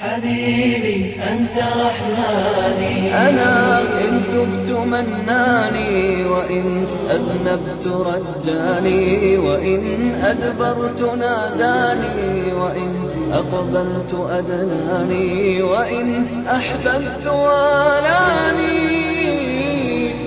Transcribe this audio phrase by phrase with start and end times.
[0.00, 12.94] حبيبي أنت رحماني أنا إن تبت مناني وإن أذنبت رجاني وإن أدبرت ناداني وإن
[13.32, 18.82] أقبلت أدناني وإن أحببت والاني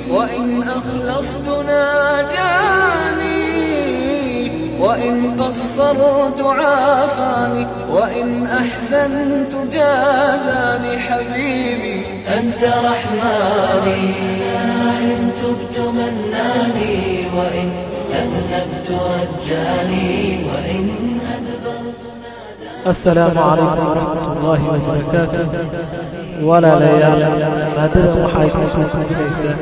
[0.09, 3.24] وإن أخلصت ناجاني
[4.85, 12.03] وإن قصرت عافاني وإن أحسنت جازاني حبيبي
[12.37, 14.03] أنت رحماني
[15.01, 17.69] إن تبت مناني وإن
[18.13, 20.89] أذنبت رجاني وإن
[22.87, 25.47] السلام عليكم ورحمة الله وبركاته
[26.43, 27.21] walaalayaal
[27.77, 29.55] maadadan waxaa idin soo gudbinaysaa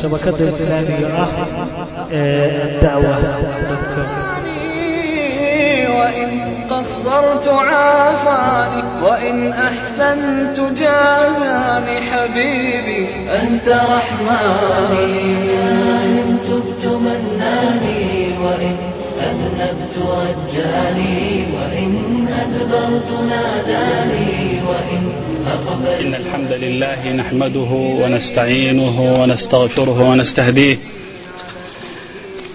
[0.00, 1.30] shabakadda islaamiga ah
[2.10, 2.80] ee
[6.00, 6.30] وإن
[6.70, 15.04] قصرت عافاني وإن أحسنت جازاني حبيبي أنت رحماني
[16.04, 18.76] إن تبت مناني وإن
[19.20, 25.12] أذنبت رجاني وإن أدبرت ناداني وإن
[26.00, 27.70] إن الحمد لله نحمده
[28.02, 30.78] ونستعينه ونستغفره ونستهديه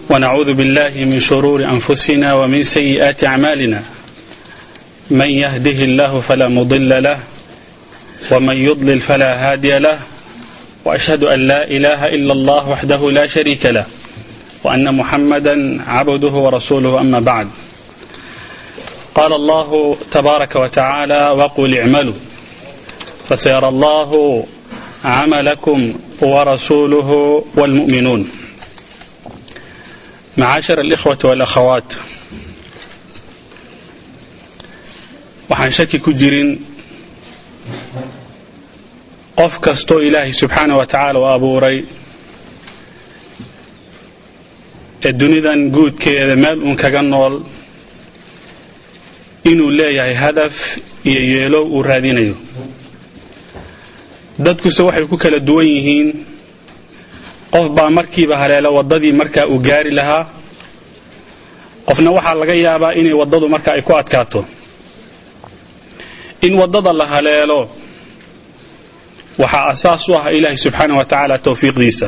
[0.10, 3.84] ونعوذ بالله من شرور أنفسنا ومن سيئات أعمالنا
[5.12, 7.20] من يهده الله فلا مضل له
[8.32, 10.00] ومن يضلل فلا هادي له
[10.86, 13.86] وأشهد أن لا إله إلا الله وحده لا شريك له
[14.64, 17.48] وأن محمدا عبده ورسوله أما بعد
[19.16, 22.14] قال الله تبارك وتعالى وقل اعملوا
[23.30, 24.44] فسيرى الله
[25.06, 28.30] عملكم ورسوله والمؤمنون
[30.38, 31.90] macaashar alikhwati walakhawaat
[35.50, 36.50] waxaan shaki ku jirin
[39.40, 41.78] qof kastoo ilaahay subxaanah wa tacaala u abuuray
[45.06, 47.36] ee dunidan guudkeeda meel uun kaga nool
[49.52, 50.56] inuu leeyahay hadaf
[51.10, 52.36] iyo yeelow uu raadinayo
[54.40, 56.10] dadkuse waxay ku kala duwan yihiin
[57.54, 60.24] qof baa markiiba haleela waddadii markaa uu gaari lahaa.
[61.88, 64.42] Qofna waxaa laga yaabaa inay waddadu marka ay ku adkaato.
[66.42, 67.60] In waddada la haleelo
[69.42, 72.08] waxaa asaas u ah ilaahay subxaana wa tacaala tawfiiqdiisa.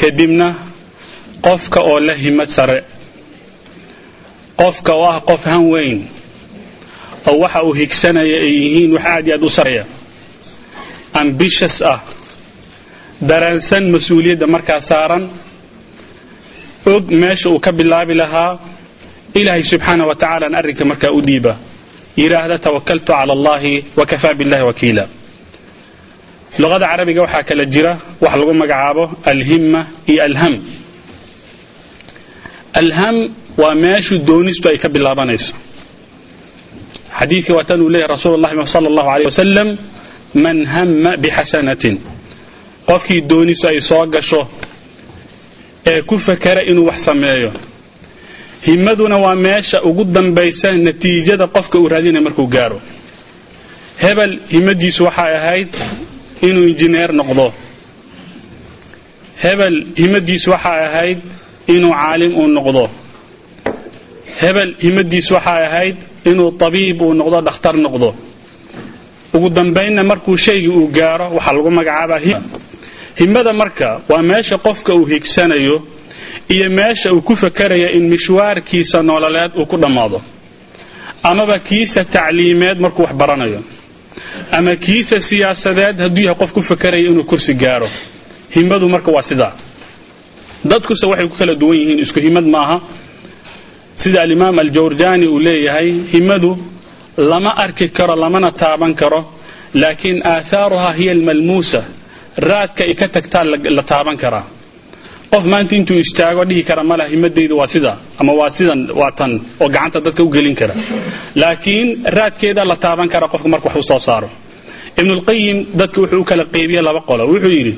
[0.00, 0.48] Kadibna
[1.46, 2.78] qofka oo la himad sare
[4.60, 5.98] qofka oo ah qof han weyn
[7.28, 9.84] oo waxa uu higsanaya ay yihiin wax aad iyo aad u sareeya
[11.20, 11.98] ambishas ah
[13.20, 15.24] daraansan mas'uuliyadda markaa saaran.
[16.86, 18.58] Og meesha uu ka bilaabi lahaa
[19.34, 21.56] ilaahay subxaana wa tacaalaana arrinka markaa u dhiiba.
[22.16, 25.04] Yidhaahda tawakaltu cala allahi wa kafaa billahi wakiila.
[26.58, 27.92] Luqada carabiga waxaa kala jira
[28.22, 29.80] wax lagu magacaabo alhimma
[30.10, 30.54] iyo alham.
[32.80, 33.16] Alham
[33.60, 35.54] waa meeshu doonistu ay ka bilaabanayso.
[37.18, 39.68] Xadiidka waa tan uu leeyahy rasuulu llahi sala allahu aleyh wasalam
[40.34, 41.96] man hamma bixasanatin
[42.88, 44.40] qofkii doonistu ay soo gasho
[45.90, 47.50] ee ku fakera inuu wax sameeyo.
[48.66, 52.80] Himmaduna waa meesha ugu dambaysa natiijada qofka uu raadinaya markuu gaaro.
[54.02, 55.70] Hebel himmadiisu waxay ahayd
[56.48, 57.46] inuu injineer noqdo.
[59.42, 61.20] Hebel himmadiisu waxay ahayd
[61.74, 62.84] inuu caalim uu noqdo.
[64.40, 65.96] Hebel himmadiisu waxay ahayd
[66.30, 68.14] inuu tabiib uu noqdo dhakhtar noqdo.
[69.34, 72.20] Ugu dambaynna markuu shaygii uu gaaro waxaa lagu magacaabaa
[73.18, 75.82] him himmada marka waa meesha qofka uu higsanayo
[76.48, 80.22] iyo meesha uu ku fakaraya in mishwaarkiisa nololeed uu ku dhammaado.
[81.22, 83.62] Amaba kiisa tacliimeed markuu wax baranayo.
[84.52, 87.88] Ama kiisa siyaasadeed hadduu yahay qof ku fakaraya inuu kursi gaaro.
[88.54, 89.52] Himmadu marka waa sidaa.
[90.64, 92.80] Dadkuse waxay ku kala duwan yihiin isku himmad maaha.
[93.94, 96.58] Sida alimaam aljawrjaani uu leeyahay himmadu
[97.16, 99.34] lama arki karo lamana taaban karo
[99.74, 101.97] laakiin aahaaruhaa hiya almalmuusa
[102.38, 103.44] raadka ay ka tagtaa
[103.76, 104.44] la taaban karaa
[105.32, 109.32] qof maanta intuu istaago dhihi kara mala himadaydu waa sida ama waa sidan waa tan
[109.62, 110.74] oo gacanta dadka u gelin kara.
[111.40, 114.28] Laakiin raadkeeda la taaban kara qofka marka wax soo saaro.
[115.00, 117.22] Ibnulqayim dadka wuxuu u kala qeybiye laba qolo.
[117.32, 117.74] Wuxuu yidhi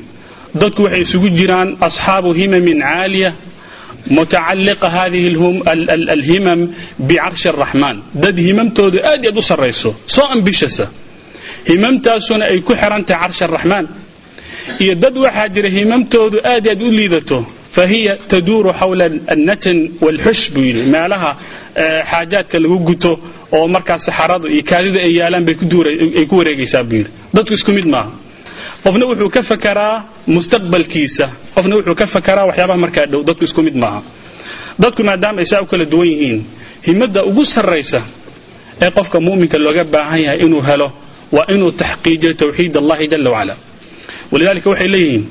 [0.61, 3.31] dadku waxay isugu jiraan asxaabu himamin caaliya
[4.15, 5.27] mutacalliqa hadihi
[6.15, 6.59] alhimam
[7.07, 10.85] bicarshi araxmaan dad himamtoodu aad aad u sarrayso soo ambishasa.
[11.69, 13.85] Himamtaasuna ay ku xiran tahay carshi araxmaan
[14.79, 17.45] iyo dad waxaa jira himamtoodu aad aad u liidato
[17.75, 20.81] fahiya taduuru xawla annatan walxush buu yidhi.
[20.93, 21.31] Meelaha
[22.11, 23.11] xaajaadka lagu guto
[23.51, 25.55] oo markaas saxaradu iyo kaadida ay yaalaan bay
[26.19, 27.11] ay ku wareegaysaa buu yidhi.
[27.33, 28.11] Dadku isku mid maaha.
[28.83, 29.95] Qofna wuxuu ka fakaraa
[30.27, 31.25] mustaqbalkiisa.
[31.55, 33.21] Qofna wuxuu ka fakaraa waxyaabaha markaa dhow.
[33.23, 34.01] Dadku isku mid maaha.
[34.81, 36.39] Dadku maadaama ay saa u kala duwan yihiin
[36.87, 38.01] himmadda ugu sarraysa
[38.81, 40.87] ee qofka mu'minka looga baahan yahay inuu helo
[41.35, 43.55] waa inuu taxqiijiyo tawxiid allahi jala wacala
[44.31, 45.23] walidalika waxay leeyihiin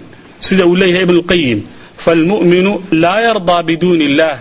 [0.47, 1.59] sida uu leeyahay ibn اlqayim
[2.05, 4.33] falmu'minu laa yardaa biduuni illah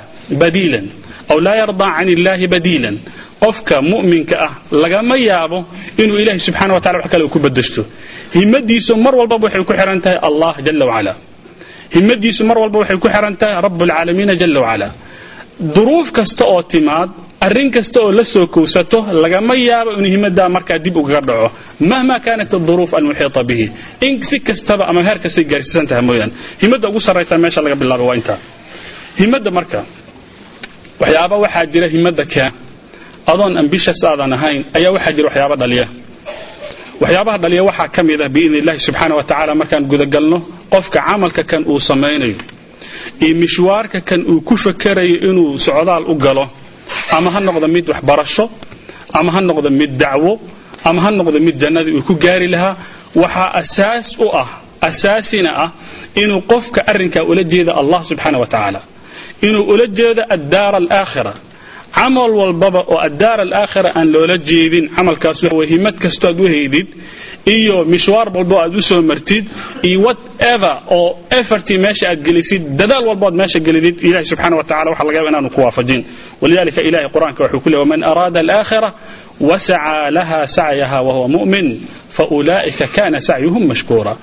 [0.42, 0.86] badiilan
[1.32, 2.96] aw laa yardaa can illahi badiilan.
[3.40, 4.54] Qofka mu'minka ah
[4.84, 5.58] lagama yaabo
[6.02, 7.82] inuu ilahay subxana wa tacala wax kale ku badashto
[8.36, 11.14] himmadiisu mar walbaba waxay ku xihan tahay allah jala wacala
[11.96, 14.92] himmadiisu mar walba waxay ku xihan tahay rab اlcaalamiina jala
[15.60, 17.10] duruuf kasta oo timaad
[17.42, 21.48] arrin kasta oo la soo kowsato lagama yaabo inuu himmadaa markaa dib ugaga dhaco
[21.80, 23.66] mahma kaanat aduruuf almuxiita bihi.
[24.02, 26.32] In si kastaba ama heer kastay gaarsiisan tahay mooyaan.
[26.62, 28.38] Himmadda ugu sarraysa meesha laga bilaaba waa intaa.
[29.20, 29.80] Himmadda marka
[31.02, 32.52] waxyaaba waxaa jira himmadda keena
[33.32, 35.86] adoon ambishas aadan ahayn ayaa waxaa jira waxyaaba dhaliya.
[37.02, 38.30] Waxyaabaha dhaliya waxaa ka mid ah
[38.60, 40.38] illahi subxaana wa tacaala markaan gudagalno
[40.74, 42.36] qofka camalka kan uu samaynayo
[43.26, 46.46] iyo mishwaarka kan uu ku fakerayo inuu socdaal u galo
[47.16, 48.46] ama ha noqdo mid waxbarasho
[49.20, 50.32] ama ha noqdo mid dacwo
[50.88, 52.76] ama ha noqdo mid jannadii uu ku gaari lahaa
[53.22, 54.50] waxaa asaas u ah
[54.90, 55.70] asaasina ah
[56.22, 58.82] inuu qofka arrinkaa ula jeeda allah subxaana wa tacaala.
[59.48, 61.34] Inuu ula jeedo addaara alaakhira
[61.98, 66.88] camal walbaba oo addaar alaakhira aan loola jeedin camalkaas wa himad kastoo aad u haydid
[67.46, 69.46] iyo mishwaar walbo aad u soo martid
[69.84, 74.64] iyo whatever oo effortii meesha aad gelisid dadaal walbo aad meesha gelidid ilahi subxana wa
[74.64, 76.02] tacala waxa laga yaba inaanu ku waafajin.
[76.42, 78.90] Walidalika ilahi qur'aanka wuxuu ku leey waman araada alaakhira
[79.50, 81.68] wasacaa laha sacyaha wahuwa mu'min
[82.18, 84.14] faulaa'ika kana sacyuhum mashkuura.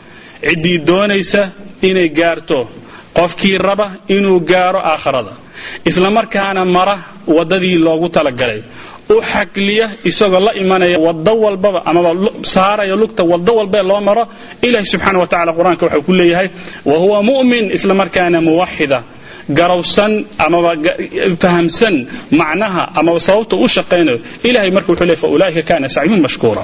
[0.49, 1.43] Ciddii doonaysa
[1.89, 2.59] inay gaarto
[3.19, 5.33] qofkii raba inuu gaaro aakhirada.
[5.85, 6.97] Isla markaana mara
[7.37, 8.61] waddadii loogu talagalay
[9.15, 12.11] u xakliya isagoo la imanaya wado walbaba amaba
[12.55, 14.25] saaraya lugta wado walbae loo maro
[14.67, 16.49] ilahi subxaana wa tacala qur'aanka waxuu ku leeyahay
[16.91, 18.99] wa huwa mu'min isla markaana muwaxida
[19.59, 20.13] garowsan
[20.47, 20.71] amaba
[21.43, 21.95] fahamsan
[22.41, 24.19] macnaha amaba sababta u shaqaynayo
[24.49, 26.63] ilahay marka wuxuu leey fa ulaa'ika kana sacyuhum mashkuura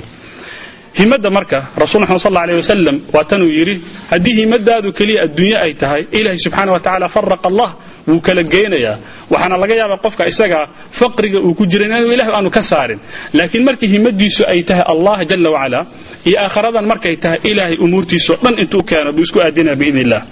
[0.99, 3.75] himadda marka rasul maxamed sal alيh wasalam waa tanuu yidhi
[4.11, 7.71] haddii himadaadu keliya adduunye ay tahay ilahi subxaana wa tacala faraqa allah
[8.09, 8.97] wuu kala geynayaa
[9.33, 10.59] waxaana laga yaabaa qofka isaga
[11.01, 12.99] faqriga uu ku jira inuu ilah aanu ka saarin.
[13.37, 15.81] Laakiin markii himadiisu ay tahay allah jala wacala
[16.29, 20.23] iyo aakharadan markay tahay ilaahay umuurtiisao dhan intuu keeno buu isku aadinaya biidn illah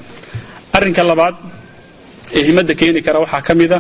[0.77, 1.35] arrinka labaad
[2.37, 3.79] ee himadda keeni kara waxaa ka mida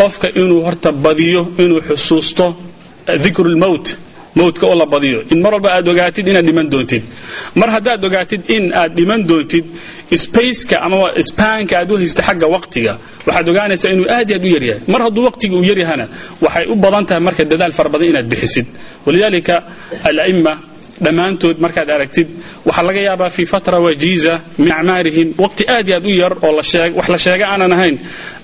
[0.00, 2.46] qofka inuu horta badiyo inuu xusuusto
[3.24, 3.86] dikru lmowt
[4.38, 5.18] mowtka oo la badiyo.
[5.32, 7.02] In mar walba aad ogaatid inaad dhiman doontid.
[7.60, 9.64] Mar haddaad ogaatid in aad dhiman doontid
[10.24, 10.98] spaceka ama
[11.28, 12.92] spanka aad u haysta xagga waqtiga
[13.26, 16.06] waxaad ogaanaysaa inuu aad aad u yaryahay mar hadduu waqtiga uu yaryahana
[16.44, 18.66] waxay u badan tahay marka dadaal fara badan inaad bixisid.
[19.06, 19.54] Walidalika
[20.08, 20.54] ala'ima
[21.04, 22.28] dhammaantood markaad aragtid
[22.68, 26.52] waxaa laga yaabaa fii fatra wajiiza min acmaarihim waqti aad iyo aad u yar oo
[26.56, 27.96] wax la sheega aanan ahayn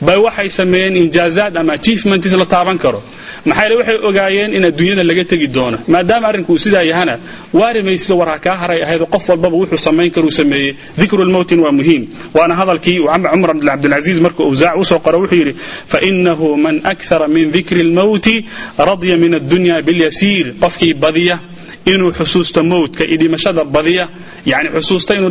[0.07, 3.01] bay waxay sameeyeen injaazaad ama achievements la taaban karo
[3.49, 7.15] maxaa yeele waxay ogaayeen in adduunyada laga tegi doono maadaama arrinku uu sidaa yahana
[7.59, 11.73] waarimaysido war ha kaa haray ahayd qof walbaba wuxuu samayn karuu sameeyey dikru lmowtin waa
[11.79, 12.03] muhiim.
[12.35, 12.99] Waana hadalkii
[13.33, 15.55] cumar cabdilcaziiz markuu awsaac u soo qoro wuxuu yidhi
[15.93, 18.35] fainahu man akthara min dikri lmowti
[18.89, 21.37] radya min addunya bilyasiir qofkii badiya
[21.87, 24.09] inuu xusuusto mowtka iyo dhimashada badiya
[24.47, 25.31] yani xusuusta inuu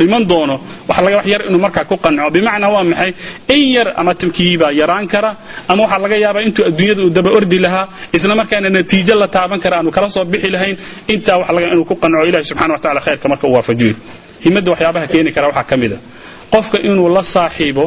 [0.00, 0.56] dhiman doono
[0.88, 2.30] waxa laga wax yar inuu markaa ku qanco.
[2.34, 3.10] Bimacnaa waa maxay?
[3.54, 5.30] In yar ama tamkiibaa yaraan kara
[5.68, 9.60] ama waxaa laga yaabaa intuu adduunyada uu daba ordi lahaa isla markaana natiijo la taaban
[9.64, 10.76] kara aanu kala soo bixi lahayn
[11.14, 12.24] intaa waxa laga inuu ku qanco.
[12.28, 13.94] Ilahi subxana wa tacala khayrka marka uu waafajiyo
[14.44, 15.98] himadda waxyaabaha keeni kara waxaa ka mid a.
[16.52, 17.84] Qofka inuu la saaxiibo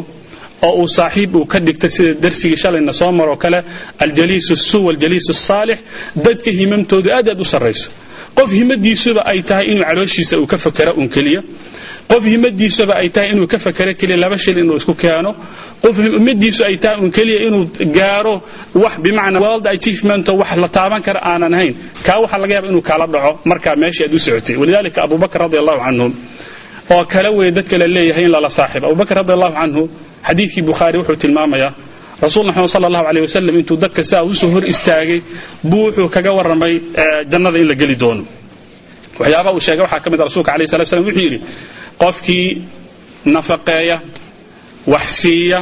[0.61, 3.59] oo uu saaxiib uu ka dhigta sida darsigii shalayna soo maroo kale
[4.03, 5.79] aljaliis su waljaliis saalix
[6.25, 7.89] dadka himamtoodu aad aad u sarrayso.
[8.37, 11.41] Qof himadiisuba ay tahay inuu calooshiisa uu ka fakera un keliya.
[12.09, 15.31] Qof himadiisuba ay tahay inuu ka fakero keliya laba shil inuu isku keeno.
[15.83, 17.63] Qof himadiisu ay tahay un keliya inuu
[17.97, 18.35] gaaro
[18.83, 21.73] wax bimacnaa world achievement wax la taaban kara aanan ahayn.
[22.05, 24.55] Kaa waxaa laga yaaba inuu kaala dhaco markaa meeshii aad u socotay.
[24.61, 26.07] Walidalika abubakr radi allahu canhu
[26.95, 28.85] oo kale wey dadka la leeyahay in lala saaxiibo.
[28.89, 29.83] Abubakr radi allahu canhu
[30.27, 31.71] xadiidkii bukhaari wuxuu tilmaamayaa
[32.23, 35.19] rasuul maxamed sal allahu aleyh wasalam intuu dadka saa u soo hor istaagay
[35.69, 36.73] buu wuxuu kaga warramay
[37.31, 38.23] jannada in la geli doono.
[39.19, 41.39] Waxyaabaa uu sheegay waxaa ka mid a rasulka alayh salat slam wuxuu yidhi
[42.01, 42.47] qofkii
[43.35, 43.97] nafaqeeya
[44.93, 45.59] wax siiya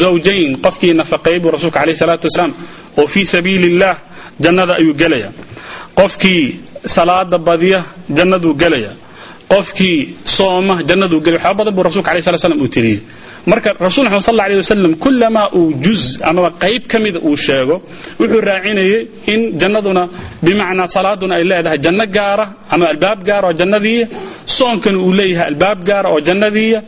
[0.00, 2.52] zawjayn qofkii nafaqeeya buu rasuulka alayh salaatu wasalaam
[3.00, 3.94] oo fii sabiili illah
[4.44, 5.28] jannada ayuu gelaya
[5.98, 6.42] qofkii
[6.96, 7.80] salaada badiya
[8.18, 8.92] jannaduu gelaya
[9.52, 9.98] qofkii
[10.36, 13.00] sooma jannaduu gelaya waxyaaba badan buu rasulka alayh salat slam uu tiriyey
[13.46, 17.76] marka rasul maxamed sal alay wasalam kulamaa uu juz amaba qayb ka mida uu sheego
[18.20, 20.02] wuxuu raacinayay in jannaduna
[20.44, 24.06] bimacnaa salaaduna ay leedahay janno gaara ama albaab gaara oo jannadiiya
[24.56, 26.80] soonkana uu leeyahay albaab gaara oo jannadiiya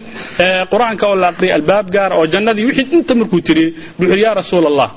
[0.73, 3.65] qur'aanka oo la aqriya albaab gaara oo jannadii wixii inta markuu tiri
[4.01, 4.89] wuxuu yaa rasuul allah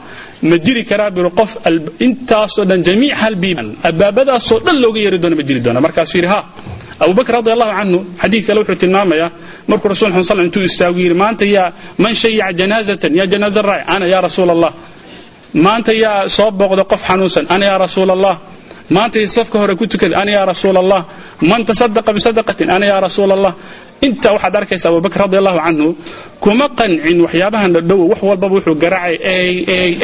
[0.49, 1.51] ma jiri karaa biru qof
[2.07, 5.79] intaasoo dhan jamiic halbiiban albaabadaasoo dhan looga yeeri doona ma jiri doona.
[5.85, 6.39] Markaasuu yidhi ha
[7.03, 9.29] abubakr radi allahu canhu xadiid kale wuxuu tilmaamayaa
[9.69, 11.67] markuu rasul xun sal intuu istaagu yidhi maanta yaa
[12.03, 14.71] man shayaca janaazatan yaa janaaza raaci ana yaa rasuul allah
[15.65, 18.35] maanta yaa soo booqda qof xanuunsan ana yaa rasuul allah
[18.95, 21.01] maanta safka hore ku tukada ana yaa rasuul allah
[21.51, 23.53] man tasadaqa bisadaqatin ana yaa rasuul allah
[24.07, 25.87] inta waxaad arkaysa abubakr radi allahu canhu
[26.43, 29.15] kuma qancin waxyaabahan dhadhow wax walbaba wuxuu garaacay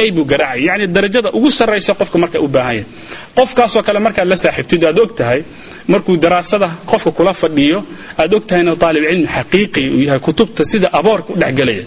[0.01, 0.61] ay buu garaacay.
[0.67, 2.85] Yani darajada ugu sarraysa qofka marka u baahan yahay.
[3.37, 5.39] Qofkaasoo kale markaad la saaxiibtid aad og tahay
[5.87, 7.79] markuu daraasada qofka kula fadhiyo
[8.21, 11.85] aad og tahay inuu taalib cilmi xaqiiqi uu yahay kutubta sida aboorka u dhexgelaya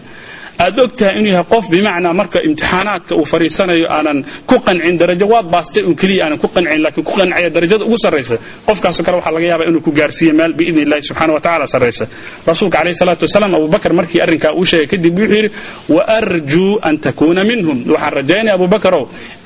[0.64, 4.18] aad og tahay inuu yahay qof bimacnaa marka imtixaanaadka uu fariisanayo aanan
[4.50, 7.98] ku qancin darajo waad baastay un keliya aanan ku qancin laakiin ku qancaya darajada ugu
[8.04, 8.36] sarraysa.
[8.66, 12.04] Qofkaasoo kale waxaa laga yaabaa inuu ku gaarsiiyo meel biidni illahi subxana wa tacala sarraysa.
[12.48, 15.50] Rasuulka calayhi salaatu wasalaam abubakar markii arrinkaa uu sheegay kadib wuxuu yidhi
[15.94, 17.78] wa arjuu an takuuna minhum.
[17.92, 19.04] Waxaan rajaynaya abubakarow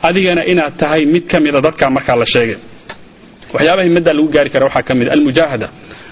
[0.09, 2.57] adigana inaad tahay mid ka mida dadkaa markaa la sheegay
[3.55, 5.69] waxyaabaha himada lagu gaari kara waxaa ka mid almujaahada.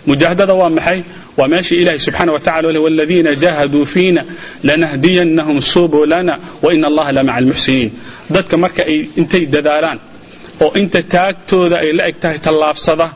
[0.09, 0.99] Mujaahadada waa maxay?
[1.39, 4.23] Waa meesha ilahi subxaana wa tacala leh waladiina jahaduu fiina
[4.69, 7.91] lanahdiyannahum subulana wa ina allaha la maca almuxsiniin.
[8.35, 9.99] Dadka marka ay intay dadaalaan
[10.65, 13.07] oo inta taagtooda ay la eg tahay tallaabsada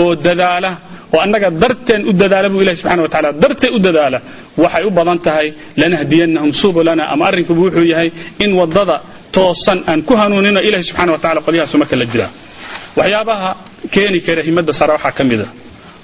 [0.00, 0.70] oo dadaala
[1.14, 4.18] oo annaga darteen u dadaala buu ilahi subxana wa tacala dartee u dadaala
[4.62, 5.46] waxay u badan tahay
[5.80, 8.08] lanahdiyannahum subulana ama arrinkubu wuxuu yahay
[8.44, 8.96] in waddada
[9.36, 12.30] toosan aan ku hanuunino ilahi subxana wa tacala qolyahaasu marka la jiraa
[12.96, 13.50] waxyaabaha
[13.94, 15.48] keeni kara himada sare waxaa ka mid a.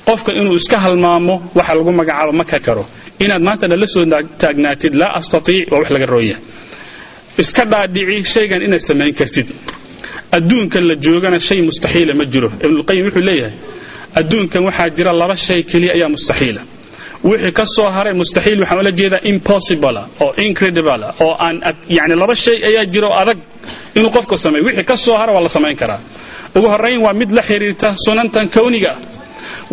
[0.06, 2.84] Qofka inuu iska halmaamo waxa lagu magacaabo ma ka karo.
[3.18, 4.04] Inaad maanta la soo
[4.42, 6.36] taagnaatid laa astaiic waa wax laga rooya.
[7.38, 9.48] Iska dhaadhici shaygan inaad samayn kartid.
[10.36, 12.48] Adduunkan la joogana shay mustaxiila ma jiro.
[12.64, 13.54] Ibnulqayim wuxuu leeyahay
[14.18, 16.60] adduunkan waxaa jira laba shay keliya ayaa mustaxiila.
[17.24, 21.56] Wixii ka soo haray mustaxiil waxaan ula jeedaa impossible oo incredible oo aan
[21.96, 23.38] yani laba shay ayaa jira oo adag
[23.98, 24.64] inuu qofku sameeyo.
[24.68, 26.00] Wixii ka soo hara waa la samayn karaa
[26.56, 28.92] ugu horrayn waa mid la xiriirta sunantan kawniga.
[28.94, 29.14] Ah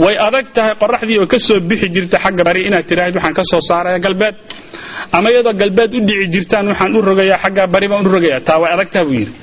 [0.04, 3.44] way adag tahay qoraxdii oo ka soo bixi jirta xagga bari inaad tiraahid waxaan ka
[3.52, 4.36] soo saaraya galbeed.
[5.16, 8.40] Ama iyadoo galbeed u dhici jirtaan waxaan u rogayaa xagga bari baan u rogayaa.
[8.48, 9.34] Taa way adagtaha buu yidhi.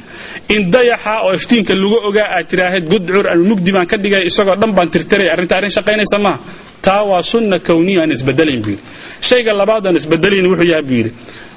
[0.55, 4.57] In dayaxa oo iftiinka lagu ogaa aad tiraahid gudcur ama mugdi baan ka dhigaya isagoo
[4.61, 6.39] dhan baan tirtiraya arrinta arrin shaqaynaysa maaha.
[6.87, 8.83] Taa waa sunna kawniya aan isbedelayn buu yidhi.
[9.29, 11.11] Shayga labaad aan isbedelayn wuxuu yahay buu yidhi.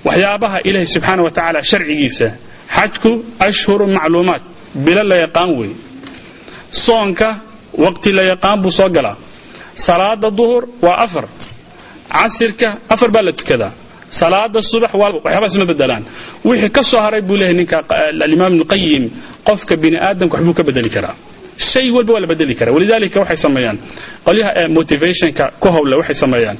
[0.08, 2.28] Waxyaabaha ilaahi subxaana wa tacaala sharcigiisa
[2.76, 3.12] xajku
[3.48, 4.42] ashhuru macluumaat
[4.76, 5.72] bilo la yaqaan wey.
[6.72, 7.30] Soonka
[7.78, 9.16] waqti la yaqaan buu soo galaa.
[9.76, 11.26] Salaada duhur waa afar.
[12.10, 13.72] Casirka afar baa la tukadaa.
[14.10, 16.04] Salaada subax waxyaabahaas ma bedelaan
[16.46, 17.78] wixii ka soo haray buu leeyahay ninka
[18.26, 19.04] alimaam ibnulqayim
[19.48, 21.16] qofka bini aadamka waxbuu ka bedeli karaa.
[21.58, 22.74] Shay walba waa la bedeli karaa.
[22.76, 23.78] Walidaalika waxay sameeyaan.
[24.26, 26.58] Qolyaha motivationka ku howle waxay sameeyaan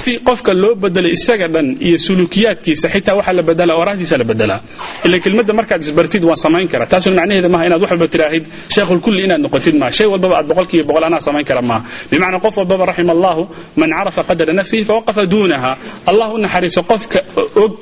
[0.00, 4.60] si qofka loo bedelay isaga dhan iyo sulukiyaadkiisa xitaa waxa la bedela oraahdiisa la bedelaa
[5.06, 9.00] ila kelmadda markaad isbartid waan samayn kara taasuna macnaheeda maaha inaad wax walba tiraahid sheikhul
[9.06, 12.54] kulli inaad noqotid maaha shay walbaba aad boqolkiiba boqol anaa samayn kara maaha bimacnaa qof
[12.60, 13.42] walbaba raxima allahu
[13.80, 15.70] man carafa qadara nafsihi fawaqafa duunaha.
[16.10, 17.20] Allah u naxariiso qofka
[17.62, 17.72] og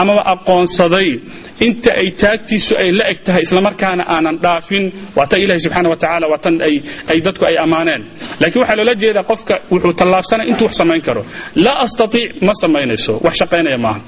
[0.00, 1.08] amaba aqoonsaday
[1.66, 4.84] inta ay taagtiisu ay la eg tahay islamarkaana aanan dhaafin
[5.16, 6.54] waa tan ilahi subxaana wa tacala waa tan
[7.10, 8.02] ay dadku ay ammaaneen.
[8.40, 11.22] Laakiin waxaa loola jeedaa qofka wuxuu tallaabsanay intuu wax samayn karo.
[11.64, 14.00] Laa astaiic ma samaynayso wax shaqaynaya maaha.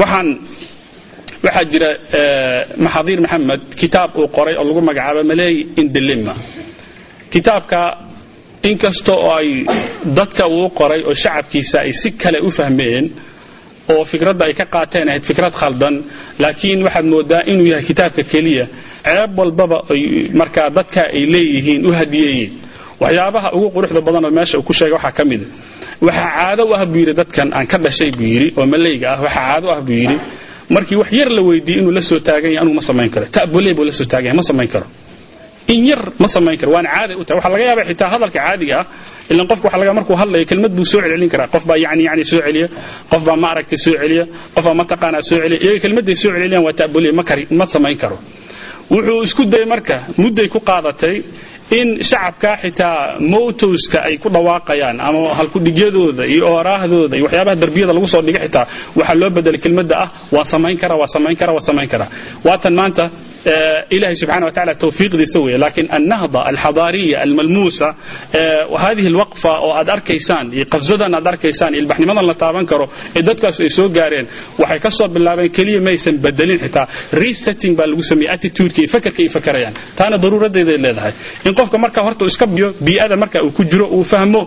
[0.00, 0.28] Waxaan
[1.44, 1.88] waxaa jira
[2.84, 6.34] maxadiir maxamed kitaab uu qoray oo lagu magacaabo maleey indilima
[7.32, 7.80] kitaabka
[8.70, 9.48] inkasta oo ay
[10.18, 13.04] dadka uu qoray oo shacabkiisa ay si kale u fahmeen
[13.92, 15.94] oo fikradda ay ka qaateen ahayd fikrad khaldan
[16.42, 18.66] laakiin waxaad moodaa inuu yahay kitaabka keliya.
[19.04, 19.78] Ceeb walbaba
[20.40, 22.50] markaa dadka ay leeyihiin u hadiyeeyeen
[23.02, 25.46] waxyaabaha ugu quruxda badan oo meesha uu ku sheegay waxaa ka mida
[26.06, 29.18] waxaa caado u ah buu yidhi dadkan aan ka dhashay buu yidhi oo maleyga ah.
[29.24, 30.16] Waxaa caado u ah buu yidhi
[30.74, 33.26] markii wax yar la weydiiyey inuu la soo taagan yahay anugu ma samayn karo.
[33.36, 34.86] Ta'bule buu la soo taagan yahay ma samayn karo
[35.74, 37.38] in yar ma samayn karo waana caada u tahay.
[37.38, 38.86] Waxaa laga yaabaa xitaa hadalka caadiga ah
[39.32, 41.48] ilan qofka waxa laga markuu hadlayo kelmad buu soo celcelin karaa.
[41.54, 42.66] Qof baa yani yani soo celiya
[43.12, 44.24] qof baa ma aragtay soo celiya
[44.54, 45.58] qof baa mataqaanaa soo celiya.
[45.64, 48.18] Iyaga kelmadday soo celceliyaan waa ta'bule ma kari ma samayn karo.
[48.92, 51.16] Wuxuu isku dayay marka mudday ku qaadatay
[51.78, 58.06] in shacabka xitaa motowska ay ku dhawaaqayaan ama halkudhigyadooda iyo ooraahdooda iyo waxyaabaha darbiyada lagu
[58.14, 58.64] soo dhiga xitaa
[58.98, 62.06] waxaa loo bedelay kelmadda ah waa samayn kara waa samayn kara waa samayn kara.
[62.46, 63.04] Waatan maanta
[63.96, 67.88] ilahay subxana wa taala tawfiiqdiisa weeye laakiin annahda alxadaariya almalmuusa
[68.82, 72.86] hadihi alwaqfa oo aad arkaysaan iyo qafzadan aad arkaysaan ilbaxnimadan la taaban karo
[73.18, 74.26] ee dadkaas ay soo gaareen
[74.62, 76.86] waxay ka soo bilaabeen keliya maysan bedelin xitaa.
[77.22, 79.74] Resetting baa lagu sameeyey attitudeka iyo fakarka ay fakarayaan.
[79.98, 81.12] Taana daruuradeeday leedahay
[81.60, 84.42] qofka marka horta iska biyo bii'ada marka uu ku jiro uu fahmo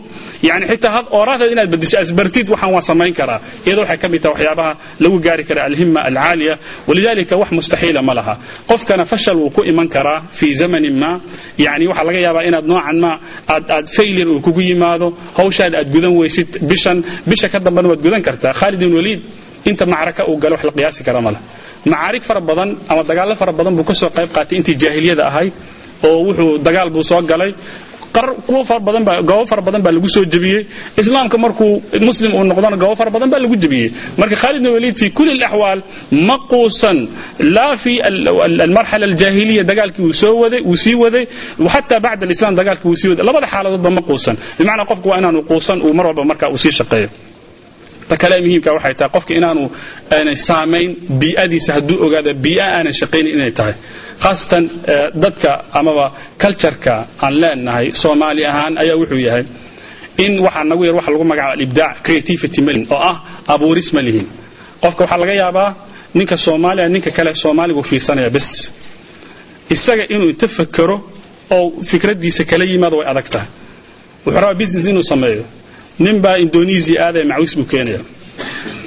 [0.49, 3.39] yani xitaa had ooraahdeed inaad bedesho asbartid waxaan waa samayn karaa.
[3.67, 4.71] Iyada waxay ka mid tahay waxyaabaha
[5.03, 6.55] lagu gaari kara alhima alcaaliya.
[6.87, 8.33] Walidalika wax mustaxiila ma laha.
[8.69, 11.11] Qofkana fashal wuu ku iman karaa fii zamanin ma.
[11.65, 13.11] Yani waxaa laga yaabaa inaad noocan ma
[13.53, 15.07] aad failure uu kugu yimaado.
[15.37, 16.97] Hawshaada aad gudan weysid bishan.
[17.29, 18.53] Bisha ka dambana waad gudan kartaa.
[18.59, 19.21] Khalid ibn waliid
[19.69, 21.41] inta macraka uu galo wax la qiyaasi kara ma leh.
[21.91, 25.53] Macaarig fara badan ama dagaallo fara badan buu ka soo qayb qaatay intii jaahiliyada ahayd
[26.07, 27.51] oo wuxuu dagaal buu soo galay.
[28.45, 30.61] Kuwo fara badan baa goobo fara badan baa lagu soo jebiyey.
[31.01, 33.89] Islaamka markuu muslim uu noqdona goobo fara badan baa lagu jebiyey.
[34.19, 35.79] Marka khalid ibn waliid fi kulli alaxwaal
[36.27, 36.97] ma quusan
[37.55, 41.25] laa fi almarxala aljaahiliya dagaalkii uu soo waday uu sii waday
[41.73, 43.25] xataa bacda alislam dagaalkii uu sii waday.
[43.25, 44.01] Labada xaaladoodba ma
[44.57, 47.09] bimacnaa qofku waa inaanu quusan uu mar walba marka uu sii shaqeeyo
[48.09, 49.63] ta kale muhiimka waxay tahay qofka inaanu
[50.15, 50.89] aanay saamayn
[51.21, 53.73] bii'adiisa hadduu ogaada bii'a aanan shaqaynin inay tahay.
[54.23, 54.63] Khaasatan
[55.23, 56.05] dadka amaba
[56.41, 56.95] cultureka
[57.25, 59.43] aan leenahay soomaali ahaan ayaa wuxuu yahay
[60.25, 63.15] in waxaa nagu yar waxa lagu magacaaba alibdaac creativity malin oo ah
[63.53, 64.27] abuuris ma lihin.
[64.83, 65.69] Qofka waxaa laga yaabaa
[66.17, 68.47] ninka soomaaliya ninka kale soomaaligu fiirsanaya bes.
[69.75, 70.47] Isaga inuu inta
[71.55, 73.47] oo fikraddiisa kala yimaado way adag tahay.
[74.25, 75.43] Wuxuu rabaa business inuu sameeyo
[75.99, 77.99] nin baa indonesia aadaya macwis buu keenaya.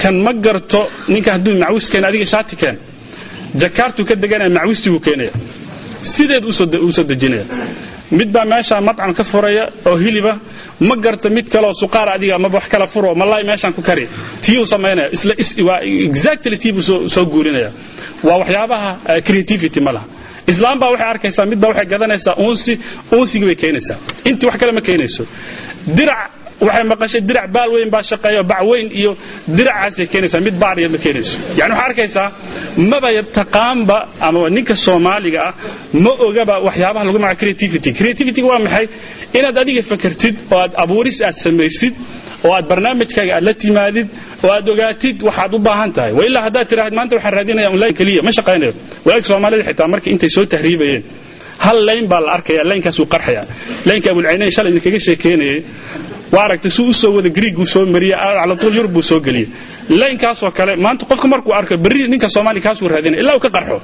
[0.00, 2.76] Kan ma garto ninka hadduu macwis keena adiga shaati keen.
[3.54, 5.30] Jakartuu ka deganaya macwistii buu keenaya.
[6.02, 7.44] Sideed u soo dejinaya.
[8.10, 10.38] Mid baa meeshaa madcam ka furaya oo hiliba
[10.80, 14.06] ma garto mid kaleoo suqaar adiga amaba wax kala furo malaay meeshaan ku kari.
[14.42, 15.08] Tii uu samaynaya
[15.68, 17.70] waa exactly tii buu soo guurinaya.
[18.22, 20.06] Waa waxyaabaha creativity ma laha.
[20.46, 22.78] Islaam baa waxay arkaysaa mid baa waxay gadanaysaa uunsi
[23.12, 23.96] uunsigii bay keenaysaa.
[24.24, 25.26] Intii wax kale ma keenayso.
[25.96, 26.30] Dirac
[26.64, 29.10] waxay maqashay dirac baal weyn baa shaqeeya bac weyn iyo
[29.58, 31.36] diracaasay keenaysaa mid baar yar ma keenayso.
[31.60, 32.28] Yani waxaa arkaysaa
[32.90, 33.08] maba
[33.38, 35.52] taqaanba ama ninka soomaaliga ah
[36.04, 37.90] ma ogaba waxyaabaha lagu magaca creativity.
[37.98, 38.86] Creativity waa maxay?
[39.38, 41.94] Inaad adiga fakertid oo aad abuuris aad samaysid
[42.46, 44.08] oo aad barnaamijkaaga aad la timaadid
[44.44, 46.12] oo aad ogaatid waxaad u baahan tahay.
[46.18, 48.72] Wa ilaa haddaad tiraahd maanta waxaan raadinaya online keliya ma shaqaynayo.
[49.04, 51.02] Walaagii soomaalida xitaa markii intay soo tahriibayeen
[51.64, 53.42] hal layn baa la arkaya laynkaasuu qarxaya
[53.88, 55.58] laynka abulcaynayn shalay idinkaga sheekeynayay
[56.34, 59.48] waa aragtay suu u soo wada griiguu soo mariyey calatuul yurub buu soo geliyey
[60.00, 63.78] laynkaasoo kale maanta qofka markuu arko berri ninka soomaaliya kaasuu raadinaya ilaa uu ka qarxo.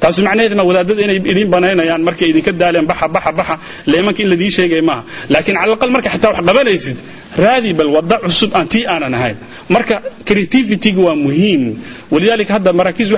[0.00, 3.54] Taasu macnaheedma wadaadada inay idiin banaynayaan markay idinka daaleen baxa baxa baxa
[3.90, 5.02] leemanka in ladiin sheegay maaha.
[5.32, 6.96] Laakiin cala aqal marka xitaa wax qabanaysid
[7.44, 9.36] raadi bal wada cusub aan tii aanan ahayn.
[9.74, 9.96] Marka
[10.28, 11.62] creativityga waa muhiim.
[12.10, 13.10] Walidalika hadda maraakiis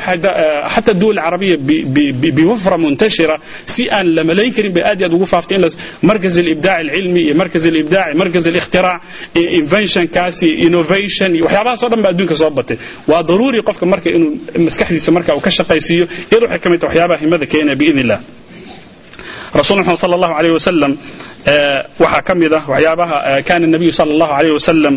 [0.74, 1.56] xataa duwal carabiya
[2.38, 3.36] biwafra muntashira
[3.74, 5.64] si aan la malayn karin bay aad iyo aad ugu faaftay in
[6.08, 9.00] markaz alibdaac alcilmi iyo markaz alibdaac markaz alikhtiraac
[9.60, 12.76] inventionkaas iyo innovation iyo waxyaabahaasoo dhan ba adduunka soo batay.
[13.10, 14.30] Waa daruuri qofka marka inuu
[14.66, 18.20] maskaxdiisa marka uu ka shaqaysiiyo iyada waxay ka mid tahay waxyaabaha himada keenaya biidn illah
[19.57, 20.91] رسول الله صلى الله عليه وسلم
[21.99, 24.93] waxaa ka mid ah waxyaabaha kana النabiyu صلى الله عليه وسلم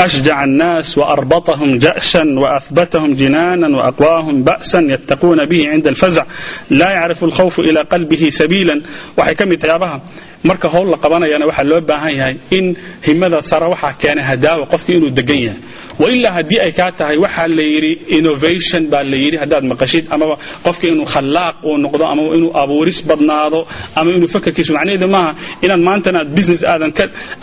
[0.00, 6.24] أشجع الناس وأربطهم جأشا وأثبتهم جنانا وأقواهم بأسا يتقون به عند الفزع
[6.70, 8.76] لا يعرف الخوف إلى قلبه سبيلا
[9.18, 9.96] waxay ka mid waxyaabaha
[10.44, 14.90] marka howl la qabanayana waxaa loo baahan yahay in himada sare waxaa keena hadaawa qofka
[14.96, 15.60] inuu degan yahay
[16.03, 20.35] wailaa haddii ay kaa tahay waxaa la yidhi innovation baa la yidhi haddaad maqashid amaba
[20.65, 23.59] qofka inuu khallaaq uu noqdo ama inuu abuuris badnaado
[23.99, 25.31] ama inuu fakarkiisu macnaheedu maaha
[25.65, 26.91] inaad maantana aad business aadan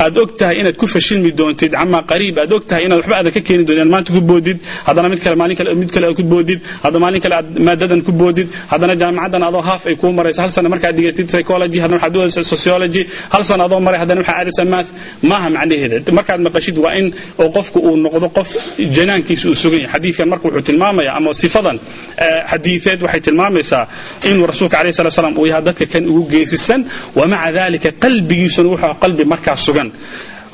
[0.05, 3.33] aad og tahay inaad ku fashilmi doontid camaa qariib aad og tahay inaad waxba aadan
[3.37, 6.25] ka keeni doontid maanta ku boodid haddana mid kale maalin kale mid kale aad ku
[6.33, 10.41] boodid haddana maalin kale aad maadadan ku boodid haddana jaamacaddan adoo haaf ay kuu marayso
[10.45, 13.03] hal sana markaad dhigatid psychology haddana waxaad doonaysaa sociology
[13.35, 14.91] hal sana adoo maray haddana waxaa aadaysaa math
[15.31, 16.13] maaha macnaheeda.
[16.19, 17.07] Markaad maqashid waa in
[17.43, 18.51] oo qofku uu noqdo qof
[18.97, 21.77] janaankiisa uu sugan yahay xadiidkan marka wuxuu tilmaamayaa ama sifadan
[22.51, 23.85] xadiideed waxay tilmaamaysaa
[24.29, 26.81] inuu rasuulka alayh sala slam uu yahay dadka kan ugu geesisan
[27.19, 29.89] wa maca dalika qalbigiisuna wuxuu ah qalbi markaa sugan.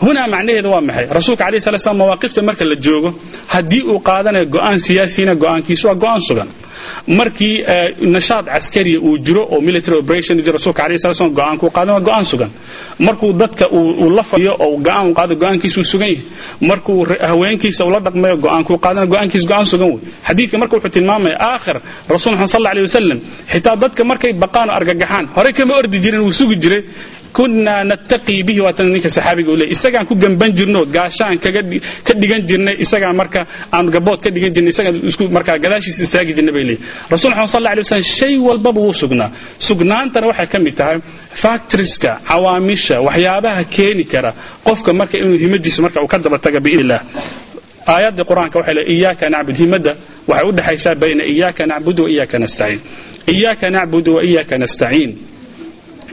[0.05, 1.07] Hunaa macnaheedu waa maxay?
[1.19, 3.11] Rasuulka alayh sala slam mawaaqifta marka la joogo
[3.55, 6.49] haddii uu qaadanayo go'aan siyaasina go'aankiisu waa go'aan sugan.
[7.19, 7.55] Markii
[8.15, 12.05] nashaad caskariya uu jiro oo military operationjir rasuulka alayh sala slam go'aan kuu qaadan waa
[12.09, 12.51] go'aan sugan
[13.07, 16.23] markuu dadka uu la fadhiyo oo go'aan qaado go'aankiisu sugan yahay.
[16.71, 16.99] Markuu
[17.31, 19.31] haweenkiisa ula dhaqmayo go'aankuu qaadana go'aan
[19.73, 21.77] sugan wey xadiidka marka wuxuu tilmaamaya aakhir
[22.13, 23.19] rasuul maxamed sal alay wasalam
[23.53, 26.83] xitaa dadka markay baqaan oo argagaxaan horey kama ordi jirin wuu sugi jiray
[27.37, 31.39] kunaa nattaqii bihi waatan ninka saxaabiga uu leey isagaan ku gamban jirno gaashaan
[32.07, 33.41] ka dhigan jirnay isagaan marka
[33.77, 37.53] aan gabood ka dhigan jirnay isagaan isku marka gadaashiisa istaagi jirnay bay leeyihiin rasuul maxamed
[37.55, 39.31] sal alay wasalam shay walbaba wuu sugnaa.
[39.67, 40.99] Sugnaantana waxay ka mid tahay
[41.43, 44.31] factoriska cawaamisha waxyaabaha keeni kara
[44.67, 47.01] qofka marka inuu himadiisa marka uu ka daba taga biidn illah
[48.31, 49.93] qur'aanka waxay leeyihiin iyaaka nacbud himadda
[50.31, 52.81] waxay u dhexaysaa bayna iyaaka nacbud wa iyaaka nastaciin.
[53.35, 55.11] Iyaaka nacbud wa iyaaka nastaciin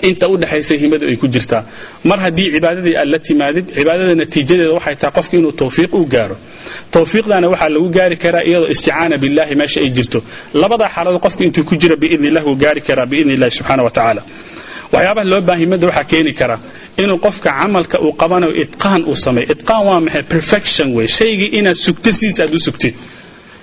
[0.10, 1.64] inta u dhexaysa himadu ay ku jirtaa.
[2.10, 6.36] Mar haddii cibaadadii aad la timaadid cibaadada natiijadeeda waxay tahay qofki inuu tawfiiq u gaaro.
[6.92, 10.20] Tawfiiqdana waxaa lagu gaari karaa iyadoo isticaana billahi meesha ay jirto.
[10.62, 13.90] Labadaa xaaladood qofku intuu ku jira biidni illah wuu gaari karaa biidni illahi subxaana wa
[13.98, 14.22] tacaala.
[14.94, 16.56] Waxyaabaha loo baahan himada waxaa keeni kara
[17.04, 19.48] inuu qofka camalka uu qabanayo itqaan uu sameeyo.
[19.54, 20.24] Itqaan waa maxay?
[20.34, 22.94] Perfection wey shaygii inaad sugto sidiisa aad u sugtid.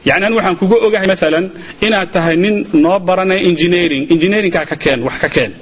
[0.08, 1.44] Yani anigu waxaan kuga ogahay maalan
[1.86, 4.02] inaad tahay nin noo baranaya engineering.
[4.14, 5.52] Engineeringkaa ka keen wax ka keen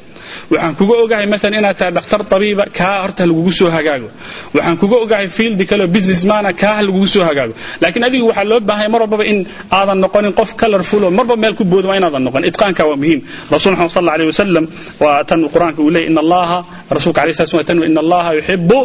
[0.53, 4.09] waxaan kuga ogahay maalan inaad tahay dhakhtar tabiiba kaa horta lagugu soo hagaago.
[4.57, 7.53] Waxaan kuga ogahay fieldi kaleo businessmana kaa lagugu soo hagaago.
[7.83, 9.39] Laakiin adigu waxaa loo baahanya mar walbaba in
[9.79, 13.21] aadan noqonin qof colorful oo marba meel ku booda waa inaadan noqon itqaanka waa muhiim.
[13.55, 14.65] Rasul maxamed sal allahu wasalam
[15.03, 16.59] waa tan qur'aanka uu leeyay in allaha
[16.97, 18.79] rasuulka alayhi salatu wasallam in allaha yuhibbu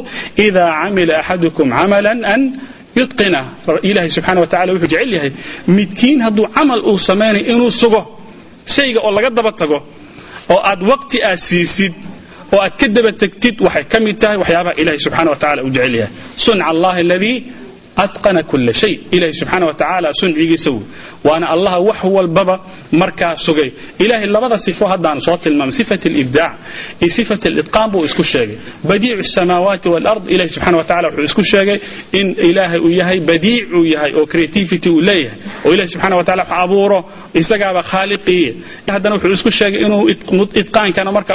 [0.45, 2.41] ida camila ahadukum camalan an
[2.99, 3.41] yutqina.
[3.89, 5.31] Ilaahay subxaana wa tacala wuxuu jecel yahay
[5.77, 8.01] midkiin hadduu camal uu samaynayo inuu sugo
[8.75, 9.77] shayga oo laga daba tago
[10.53, 11.93] oo aad waqti aad siisid
[12.53, 15.69] oo aad ka daba tegtid waxay ka mid tahay waxyaabaha ilahay subxana wa tacala uu
[15.75, 16.11] jecel yahay.
[16.43, 17.37] Sunca allahi aladii
[18.05, 18.93] atqana kula shay.
[19.15, 20.81] Ilahay subxaana wa tacaala suncigiisa wey
[21.27, 22.55] waana allaha wax walbaba
[22.91, 23.69] markaa sugay.
[24.03, 26.53] Ilahay labada sifo haddaan soo tilmaamay sifat alibdaac
[27.01, 28.57] iyo sifat alitqaan buu isku sheegay.
[28.89, 31.79] Badiicu samaawaati walard ilahay subxana wa tacala wuxuu isku sheegay
[32.19, 35.39] in ilaahay uu yahay badiic uu yahay oo creativity uu leeyahay.
[35.65, 36.99] Oo ilahay subxana wa tacala wax abuuro
[37.41, 38.51] isagaaba khaaliqiiya
[38.93, 40.03] haddana wuxuu isku sheegay inuu
[40.61, 41.33] itqaankana marka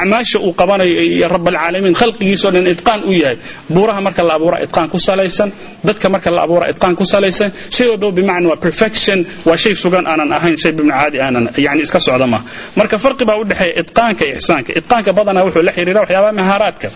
[0.00, 3.36] acmaasha uu qabanayo rabalcaalamiin khalqigiisao dhan itqaan u yahay.
[3.74, 5.48] Buuraha marka la abuura itqaan ku salaysan
[5.88, 10.04] dadka marka la abuura itqaan ku salaysan shay walbaba bimacna waa perfection waa shay sugan
[10.10, 12.44] aanan ahayn shay bimna caadi aanan yani iska socda maaha.
[12.78, 14.70] Marka farqi baa u dhexeeya itqaanka iyo ixsaanka.
[14.80, 16.88] Itqaanka badanaa wuxuu la xiriira waxyaabaha mahaaraadka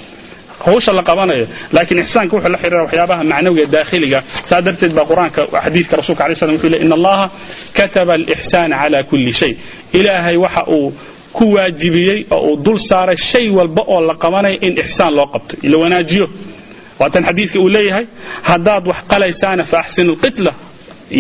[0.67, 4.19] hawsha la qabanayo laakiin ixsaanka wuxuu la xiriira waxyaabaha macnawiga daakhiliga.
[4.49, 7.27] Saa darteed baa qur'aanka xadiidka rasuulka alay slam wuxuu le in allaha
[7.79, 9.53] kataba alixsaana cala kulli shay.
[9.99, 10.93] Ilaahay waxa uu
[11.37, 15.55] ku waajibiyey oo uu dul saaray shay walba oo la qabanayo in ixsaan loo qabto.
[15.71, 16.27] La wanaajiyo.
[17.01, 18.07] Waatan xadiidka uu leeyahay
[18.49, 20.53] haddaad wax qalaysaana fa axsinu lqitla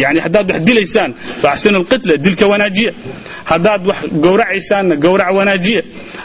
[0.01, 1.11] yani haddaad wax dilaysaan
[1.43, 2.91] faaxsinu lqitla dilka wanaajiya
[3.51, 5.81] haddaad wax gowracaysaanna gowrac wanaajiya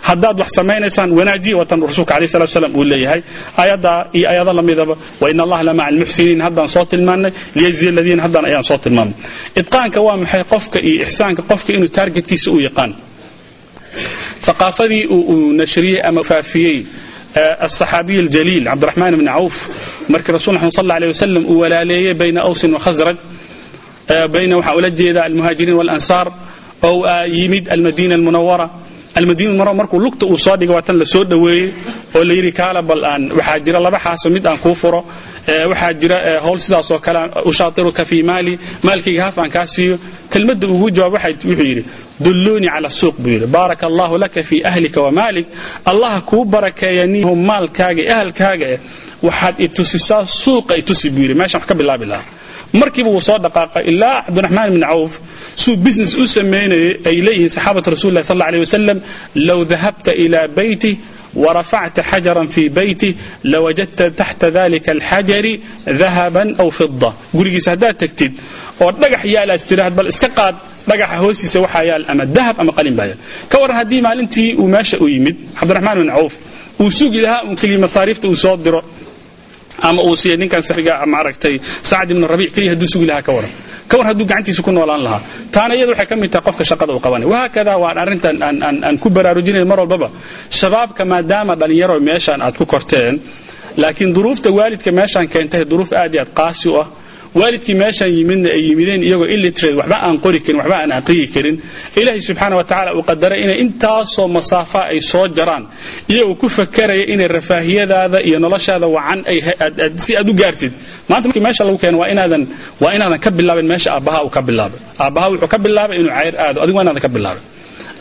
[0.09, 3.21] haddaad wax samaynaysaan wanaajiya watan rasuulka alayh salatu salam uu leeyahay
[3.63, 8.45] ayadaa iyo ayado lamidaba wa in allaha lamaca almuxsiniin haddaan soo tilmaannay liyajziya aladiina haddan
[8.51, 9.15] ayaan soo tilmaamnay
[9.61, 12.93] itqaanka waa maxay qofka iyo ixsaanka qofka inuu taargetkiisa u yaqaan
[14.47, 16.79] ثقاafadii uu nashriyey ama faafiyey
[17.67, 19.57] الصحaabiي الجليل cabdالرحمن بن عوف
[20.13, 23.17] markii rasul mxamed صلى الله عليه وسلم uu walaaleeyey bayna أwsin وkhزrج
[24.34, 26.28] bayna waxaa ula jeeda almuhaajiriin walansaar
[26.84, 27.06] oo
[27.38, 28.70] yimid almadiina almunawara
[29.16, 31.24] almadiina munawara markuu lugta uu soo dhigay waa tan la soo
[32.16, 35.02] oo la yidhi kaala bal aan waxaa jira laba xaaso mid aan kuu furo
[35.72, 39.96] waxaa jira howl sidaasoo kale ushaairuka fii maali maalkayga haaf aan kaa siiyo
[40.32, 41.84] kelmadda ugu jawaab wuxuu yidhi
[42.24, 45.48] dulluunii cala suuq buu yidhi baaraka allaahu laka fii ahlika wamaalik
[45.86, 48.02] allaha kuu barakeeya ni maalkaaga
[48.74, 48.80] e
[49.28, 52.26] waxaad itusisaa suuqa itusi buu yidhi meeshaan wax ka bilaabi lahaa
[52.82, 53.84] markiiba wuu soo dhaqaaqay.
[53.92, 55.12] Ilaa cabdiraxmaan ibni cawf
[55.64, 58.98] suu business u samaynayay ay leeyihiin saxaabatu rasulilah sal alay wasalam
[59.48, 60.92] low dahabta ilaa bayti
[61.44, 63.10] warafacta xajaran fii bayti
[63.52, 65.54] lawajadta taxta dalika alxajari
[66.02, 68.32] dahaban aw fida gurigiisa haddaad tagtid
[68.84, 70.56] oo dhagax yaalaas tiraad bal iska qaad
[70.90, 73.20] dhagaxa hoostiisa waxaa yaal ama dahab ama qalin baa yaal
[73.52, 76.34] ka warran haddii maalintii uu meesha u yimid cabdiraxmaan ibn cawf
[76.82, 78.82] uu sugi lahaa uun keliya masaariifta uu soo diro
[79.82, 81.56] ama uu siiya ninkan saxiga maaragtay
[81.90, 83.52] sacad ibnu rabiic keliya hadduu sugi lahaa ka waran.
[83.90, 85.22] Ka war hadduu gacantiisa ku noolaan lahaa.
[85.54, 89.10] Taana iyadu waxay ka mid tahay qofka shaqada uu qabanay wahaakada waan arrintan aan ku
[89.10, 90.08] baraarujinay mar walbaba.
[90.60, 93.14] Shabaabka maadaama dhallinyaro meeshaan aad ku korteen
[93.82, 96.88] laakiin duruufta waalidka meeshaan keentay duruuf aad iyo aad qaasi u ah
[97.36, 101.56] waalidkii meeshaan yimidna ay yimideen iyagoo illiterate waxba aan qori karin waxba aan aqriyi karin.
[102.00, 105.64] Ilaahay subxaana wa tacaala uu qadaray inay intaasoo masaafa ay soo jaraan
[106.14, 109.20] iyagoo ku fakaraya inay rafaahiyadaada iyo noloshaada wacan
[110.04, 110.74] si aad u gaartid.
[111.10, 112.44] Maanta markii meesha lagu keeno waa inaadan
[112.82, 114.80] waa inaadan ka bilaabin meesha aabbaha uu ka bilaabay.
[115.04, 117.44] Aabbaha wuxuu ka bilaabay inuu cayr aado adigu waa inaadan ka bilaabin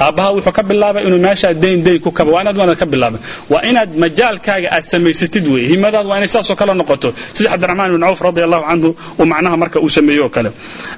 [0.04, 3.20] aabbaha wuxuu ka bilaabay inuu meeshaa dayn dayn ku kaba waa inaad waanad ka bilaabay.
[3.52, 7.08] Waa inaad majaalkaaga aad samaysatid weeye himadaad waa inay saasoo kale noqoto.
[7.36, 8.88] Sida cabdiraxmaan ibn cawf radi allahu canhu
[9.20, 10.50] uu macnaha marka uu sameeyo oo kale.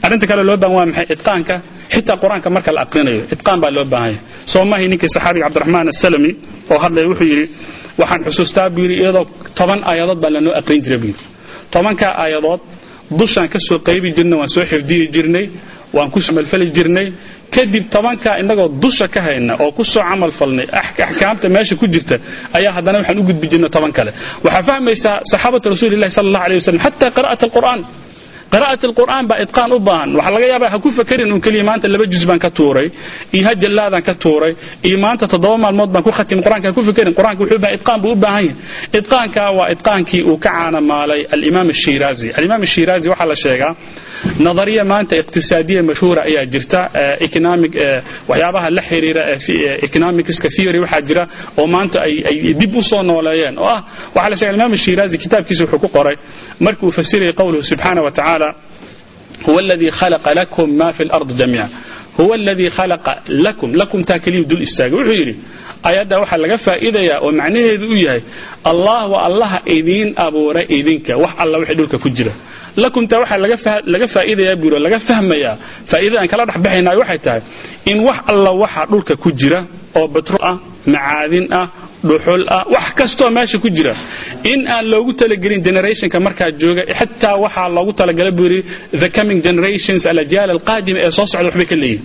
[0.04, 1.06] Arrinta kale loo baahan waa maxay?
[1.14, 1.54] Itqaanka.
[1.94, 4.20] Xitaa qur'aanka marka la aqrinayo itqaan baa loo baahan yahay.
[4.52, 6.30] Soo mahay ninkii saxaabiga cabdiraxmaan asalami
[6.72, 7.46] oo hadlaya wuxuu yidhi
[8.00, 9.24] waxaan xusuustaa buu yidhi iyadoo
[9.58, 11.22] toban aayadood baa lanoo aqrin jiray buu yidhi.
[11.72, 12.60] Tobankaa aayadood
[13.18, 15.46] dushaan ka soo qaybi jirnay waan soo xifdiyi jirnay
[15.96, 17.06] waan ku camalfali jirnay
[17.54, 22.16] kadib tobankaa inagoo dusha ka hayna oo ku soo camal falnay axkaamta meesha ku jirta
[22.58, 24.10] ayaa haddana waxaan u gudbi jirnay toban kale.
[24.44, 27.80] Waxaa fahmaysaa saxaabatu rasuulillahi sala allah alayh wasallam xataa qira'at alqur'aan
[28.52, 30.10] qira'at alqur'aan baa itqaan u baahan.
[30.18, 32.88] Waxaa laga yaabaa ha ku fakerin un keliya maanta laba juz baan ka tuuray
[33.36, 34.52] iyo ha jallaadaan ka tuuray
[34.88, 38.00] iyo maanta toddoba maalmood baan ku khatim qur'aanka ha ku fakerin qur'aanka wuxuu baahan itqaan
[38.04, 38.56] buu u baahan yahay.
[38.98, 43.72] Itqaanka waa itqaankii uu ka caanamaalay alimaam ashiraazi alimaam ashiraazi waxaa la sheegaa
[44.44, 46.80] nadariya maanta iqtisaadiya mashhuura ayaa jirta
[47.26, 47.72] economic
[48.30, 49.22] waxyaabaha la xiriira
[49.86, 51.22] economicska theory waxaa jira
[51.60, 53.54] oo maanta ay ay dib u soo nooleeyeen.
[53.58, 53.80] Oo ah
[54.14, 56.16] waxaa la sheegay alimaam ashiraazi kitaabkiisa wuxuu ku qoray
[56.64, 58.49] markii uu fasirayay qowluhu subxaana wa tacaala
[59.49, 61.69] هو الذي خلق لكم ما في الأرض جميعا
[62.19, 65.35] هو الذي خلق لكم لكم تاكليو دول استاغ wuxuu yiri
[65.83, 68.21] ayada waxa laga faa'iidaya oo macnaheedu u yahay
[68.71, 72.31] Allah wa Allah idin abuura idinka wax alla wixii dhulka ku jira
[72.83, 73.57] lakum ta waxa laga
[73.93, 75.51] laga faa'iidaya biro laga fahmaya
[75.91, 77.41] faa'iidada aan kala dhaxbaxayna waxay tahay
[77.91, 79.59] in wax alla waxa dhulka ku jira
[79.99, 80.55] oo batrool ah
[80.86, 81.66] macaadin ah
[82.08, 83.94] dhuxul ah wax kastoo meesha ku jira.
[84.52, 88.62] In aan loogu talagelin generationka markaa jooga xitaa waxaa loogu talagalay buu yidhi
[89.02, 92.04] the coming generations alajaal alqaadima ee soo socda waxbay ka leeyihiin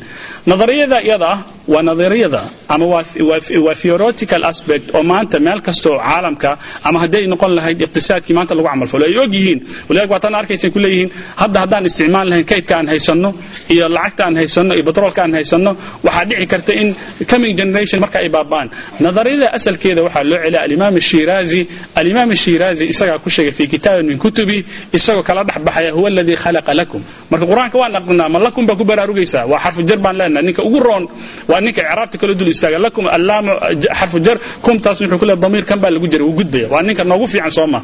[0.52, 1.40] nadariyada iyada ah
[1.74, 2.42] waa nadariyada
[2.74, 6.52] ama waa theoretical aspect oo maanta meel kastoo caalamka
[6.88, 9.60] ama hadday noqon lahayd iqtisaadkii maanta lagu camalfalo ay og yihiin.
[9.90, 11.10] Waliag waatan arkaysan ku leeyihiin
[11.42, 13.30] hadda haddaan isticmaal lahayn kaydka aan haysanno
[13.74, 15.72] iyo lacagta aan haysanno iyo batroolka aan haysanno
[16.06, 16.90] waxaa dhici karta in
[17.32, 18.70] coming generation marka ay baaba'aan
[19.06, 21.62] nadariyada asalkeeda waxaa loo celiya alimaam ashiraazi
[22.00, 24.58] alimaam ashiraazi isagaa ku sheegay fi kitaabin min kutubi
[24.98, 27.02] isagoo kala dhex baxaya huwa aladii khalaqa lakum.
[27.32, 29.44] Marka qur'aanka waan aqrinaa ma lakum baa ku baraarugaysaa?
[29.52, 31.04] Waa xarfu jar baan leenahay ninka ugu roon
[31.50, 33.52] waa ninka icraabta kala dul istaaga lakum allaamu
[34.00, 36.68] xarfu jar kumtaas wuxuu ku leeyahay damiir baa lagu jiray wuu gudbaya.
[36.74, 37.80] Waa ninka noogu fiican soo ma.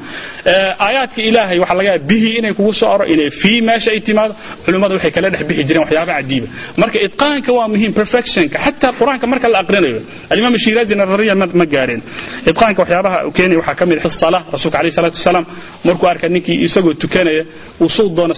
[0.86, 4.34] Aayaadka ilaahay waxaa laga yaaba bihi inay kugu soo oro inay fii meesha ay timaado
[4.66, 6.48] culimmadu waxay kala dhex bixi jireen waxyaaba cajiiba.
[6.82, 10.00] Marka itqaanka waa muhiim perfectionka xataa qur'aanka marka la aqrinayo
[10.32, 12.02] alimaam shiraazi nadariya ma gaareen
[12.50, 15.46] itqaanka waxyaabaha uu keenay waxaa ka mid ah sala rasuulka alayhi salaatu wasalaam.
[15.88, 17.44] Markuu arka ninkii isagoo tukanaya
[17.84, 18.34] uu suu doono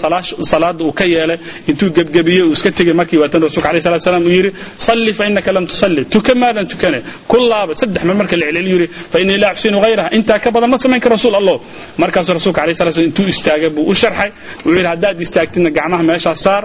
[0.52, 1.38] salaada uu ka yeelay
[1.70, 4.52] intuu gebgebiyey uu iska tegay markii waatan rasuulka alayhi salatu wasalaam uu yidhi
[4.88, 6.02] salli fa innaka lam tusalli.
[6.14, 7.00] Tuka maadan tukane
[7.32, 10.70] kullaaba saddex mar marka la celceliyo yidhi fa innii laa axsinu ghayraha intaa ka badan
[10.74, 11.56] ma samayn kara rasuul allah
[12.02, 14.30] markaasuu rasuulka alayhi salatu wasalaam intuu istaagay buu u sharxay.
[14.66, 16.64] Wuxuu yidhi haddaad istaagtidna gacmaha meeshaa saar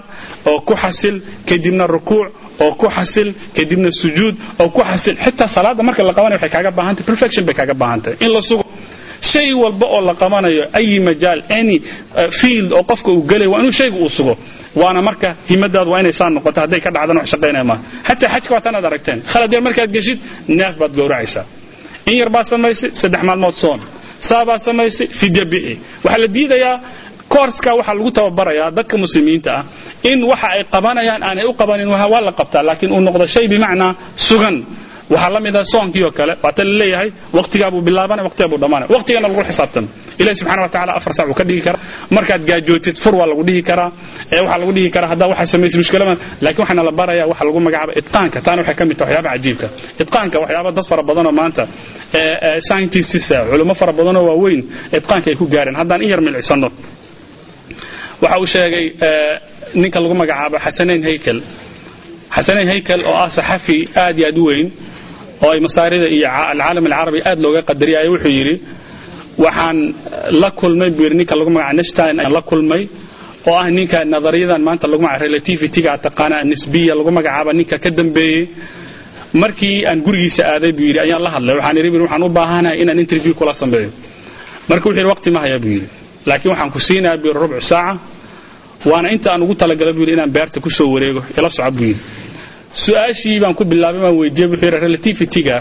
[0.50, 1.16] oo ku xasil
[1.48, 2.28] kadibna rukuuc
[2.64, 5.14] oo ku xasil kadibna sujuud oo ku xasil.
[5.24, 8.64] Xitaa salaada marka la qabanayo waxay kaaga baahantahay perfection bay kaaga baahantahay in la sugo
[9.30, 11.76] shay walba oo la qabanayo ay majaal any
[12.40, 14.34] field oo qofka uu gelay waa inuu shayga uu sugo.
[14.80, 17.80] Waana marka himadaadu waa inay saa noqoto hadday ka dhacdana wax shaqaynaya maaha.
[18.08, 19.18] Xataa xajka waa tanaad aragteen.
[19.32, 20.18] Khalad yar markaad geshid
[20.58, 21.44] neef baad gowracaysaa.
[22.10, 23.80] In yar baad samaysay saddex maalmood soon.
[24.28, 25.74] Saa samaysay fidya bixi.
[26.04, 26.74] Waxaa la diidayaa
[27.34, 29.64] koorska waxaa lagu tababarayaa dadka muslimiinta ah
[30.10, 33.90] in waxa ay qabanayaan aanay u qabanin waa la qabtaa laakiin uu noqdo shay bimacnaa
[34.28, 34.56] sugan.
[35.14, 37.08] Waxaa la mid ah soonkii oo kale waata la leeyahay
[37.38, 39.86] waqtigaabuu bilaabana waqtigaabuu dhammaanaya waqtigana lagu xisaabtama
[40.20, 41.80] ilahi subxana wa tacala afar sac uu ka dhigi karaa.
[42.16, 43.88] Markaad gaajootid fur waa lagu dhihi karaa.
[44.42, 47.92] Waxaa lagu dhihi karaa haddaa waxaa samaysay mushkilama laakiin waxaana la baraya waxa lagu magacaaba
[48.00, 48.38] itqaanka.
[48.46, 49.66] Taana waxay ka mid tahay waxyaaba cajiibka.
[50.02, 51.62] Itqaanka waxyaaba dad fara badanoo maanta
[52.68, 54.60] scientists culummo fara badanoo waaweyn
[54.98, 55.76] itqaanka ay ku gaareen.
[55.80, 56.68] Haddaan in yar milicsano
[58.22, 58.86] waxa uu sheegay
[59.80, 61.38] ninka lagu magacaabo xasanayn haykel
[62.36, 64.66] xasanayn haykel oo ah saxafi aad iyo aad u weyn
[65.44, 68.54] oo ay masaarida iyo alcaalam alcarabi aad looga qadariyay wuxuu yidhi
[69.44, 69.78] waxaan
[70.42, 72.82] la kulmay buu yidhi ninka lagu magacaabo nashtain la kulmay
[73.48, 78.42] oo ah ninka nadariyadan maanta lagu magacaabo relativityga taqaana nisbiya lagu magacaabo ninka ka dambeeyey.
[79.42, 81.54] Markii aan gurigiisa aaday buu yidhi ayaan la hadlay.
[81.58, 83.90] Waxaan yidhi waxaan u baahanahay inaan interview kula sameeyo.
[84.70, 85.88] Marka wuxuu yidhi waqti ma haya buu yidhi
[86.28, 87.98] laakiin waxaan ku siinayaa buu yidhi rubcu saaca.
[88.90, 91.20] Waana inta aan ugu talagalay buu yidhi inaan beerta ku soo wareego.
[91.38, 92.00] Ila soco buu yidhi.
[92.82, 95.56] Su'aashii baan ku bilaabay baan weydiiyey wuxuu yidhi relativityga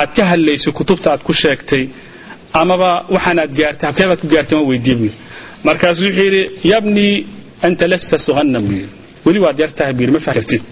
[0.00, 1.84] aad ka hadlayso kutubta aad ku sheegtay
[2.60, 4.56] amaba waxaan aad gaartay habkee baad ku gaartay?
[4.58, 5.18] Waan weydiiyey buu yidhi.
[5.66, 7.14] Markaasuu wuxuu yidhi yabnii
[7.66, 8.88] anta lasta suhannan buu yidhi.
[9.26, 10.62] Weli waad yar tahay buu yidhi ma fakartid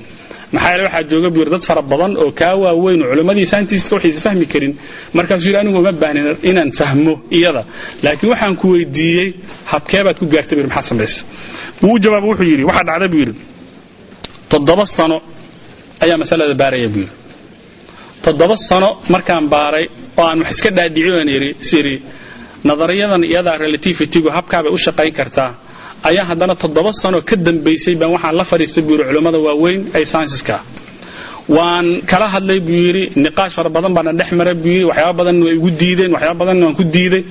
[0.55, 3.93] maxaa yeele waxaa jooga buu yidhi dad fara badan oo kaa waaweyn oo culimmadii saintiska
[3.97, 4.73] waxaysa fahmi karin.
[5.17, 7.63] Markaasuu yidhi anigu uma baahnin inaan fahmo iyada.
[8.05, 9.29] Laakiin waxaan ku weydiiyey
[9.73, 11.21] habkee baad ku gaartay buu yidhi maxaa samaysa
[11.83, 13.33] wuu jawaaba wuxuu yidhi waxaa dhacday buu
[14.51, 15.17] toddoba sano
[16.05, 17.07] ayaa masalada baaraya buu
[18.25, 19.85] toddoba sano markaan baaray
[20.19, 21.29] oo aan wax iska dhaadhiciyoan
[21.71, 21.95] siri
[22.69, 25.51] nadariyadan iyadaa relativitygu habkaabay u shaqayn kartaa
[26.09, 30.05] ayaa haddana toddoba sano ka dambaysay baan waxaan la fadhiistay buu yidhi culummada waaweyn ee
[30.15, 30.57] saynsiska
[31.57, 35.37] waan kala hadlay buu yidhi niqaash fara badan baana dhex maray buu yidhi waxyaaba badan
[35.47, 37.25] way igu diideen waxyaaba badan waan ku diiday.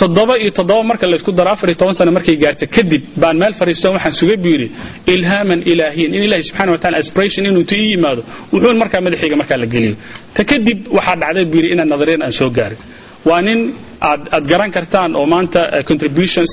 [0.00, 3.54] Toddoba iyo toddoba marka laysku daro afar iyo toban sano markay gaarta kadib baan meel
[3.60, 4.66] fadhiisto waxaan sugay buu yidhi
[5.14, 9.36] ilhaaman ilaahiyan in ilahi subxana wa taala aspiration inuu intu ii yimaado wuxuun markaa madaxayga
[9.40, 9.94] markaa la geliyo
[10.36, 12.80] ta kadib waxaa dhacday buu yidhi inaan nadariyan aan soo gaarin
[13.28, 13.60] waa nin
[14.08, 16.44] aad garan kartaan oo maanta contribution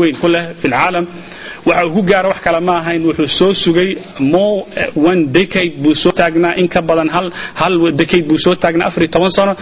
[0.00, 1.04] weyn ku leh fi lcaalam
[1.68, 3.90] waxa uu ku gaara wax kale ma ahayn wuxuu soo sugay
[4.32, 4.58] more
[5.10, 7.08] one decade buu soo taagnaa in ka badan
[7.60, 8.90] hal decade buu soo taagnaa
[9.36, 9.52] sano.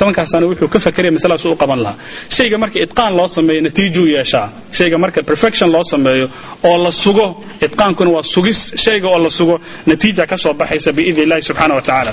[0.00, 1.96] Tobankaas sano wuxuu ka fakeraya masaladaas u qaban lahaa.
[2.36, 4.46] Shayga marka itqaan loo sameeyo natiijuu yeeshaa.
[4.78, 6.26] Shayga marka perfection loo sameeyo
[6.68, 7.26] oo la sugo
[7.66, 8.60] itqaankuna waa sugis.
[8.84, 9.56] Shayga oo la sugo
[9.90, 12.12] natiija ka soo baxaysa biidni illahi subxaana wa tacaala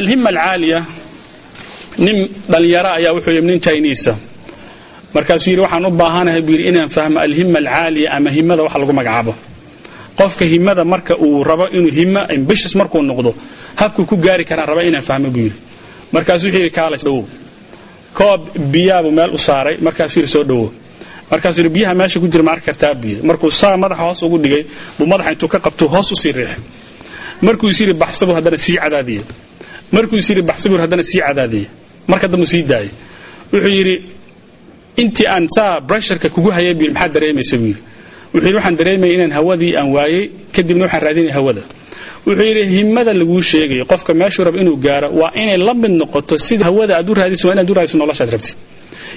[0.00, 0.80] alhima alcaaliya
[1.98, 4.12] nin dhalinyaro ayaa wuxuu yimi nin chinisa
[5.14, 8.92] markaasuu yidhi waxaan u baahanahay buu yidhi inaan fahmo alhima alcaaliya ama himada wax lagu
[8.92, 9.34] magacaabo.
[10.16, 13.34] Qofka himada marka uu rabo inuu himo ambitious markuu noqdo
[13.76, 15.58] habkuu ku gaari karaan raba inaan fahmo buu yidhi.
[16.12, 17.24] Markaasuu wuxuu yidhi kaalash dhowow
[18.18, 18.40] koob
[18.72, 20.68] biyaabuu meel u saaray markaasuu yidhi soo dhowow
[21.30, 23.22] markaasuu yidhi biyaha meesha ku jira ma arki kartaa buu yidhi.
[23.26, 24.62] Markuu saa madaxa hoos ugu dhigay
[24.98, 26.60] buu madaxa intuu ka qabtuu hoos u riixay.
[27.42, 27.94] Markuu is yidhi
[28.36, 29.22] haddana sii cadaadiyey
[29.92, 30.42] markuu is yidhi
[30.82, 31.66] haddana sii cadaadiyey
[32.10, 32.90] marka dambu sii daayay.
[33.52, 33.94] Wuxuu yidhi
[35.02, 37.82] intii aan saa bressurka kugu hayay buu maxaad dareemaysa buu yidhi.
[38.32, 40.22] Wuxuu yidhi waxaan dareemaya inaan hawadii aan waayey
[40.54, 41.62] kadibna waxaan raadinaya hawada.
[42.26, 46.34] Wuxuu yidhi himada laguu sheegayo qofka meeshuu rabo inuu gaaro waa inay la mid noqoto
[46.46, 48.56] sida hawada aad u raadisa waa inaad u raadiso noloshaad rabtid.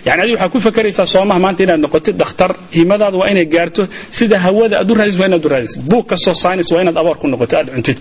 [0.05, 3.83] Yani adiga waxaa ku fakaraysaa soomaha maanta inaad noqotid dhakhtar himadaada waa inay gaarto
[4.17, 5.81] sida hawada aad u raadisid waa inaad u raadisid.
[5.89, 7.97] Buug kastoo science waa inaad aboor ku noqoto aad cuntid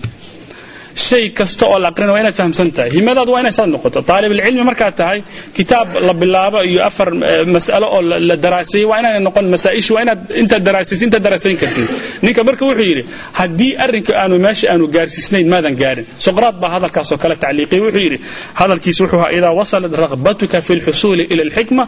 [0.95, 2.89] shay kasta oo la aqrina waa inaad fahamsan tahay.
[2.97, 3.99] Himadaadu waa inay saad noqoto.
[4.09, 5.19] Taalibulcilmi markaad tahay
[5.57, 7.09] kitaab la bilaabo iyo afar
[7.55, 11.87] mas'alo oo la daraaseeyey waa inaanay noqon masaa'ishu waa inaad intaad daraasaysa intaad daraasayn kartid.
[12.25, 13.03] Ninka marka wuxuu yidhi
[13.39, 16.05] haddii arrinka aanu meesha aanu gaarsiisnayn maadan gaarin.
[16.25, 18.17] Soqraad baa hadalkaasoo kale tacliiqiyey wuxuu yidhi
[18.59, 21.83] hadalkiis wuxuu ahaa idaa wasalat raghbatuka fi lxusuuli ila alxikma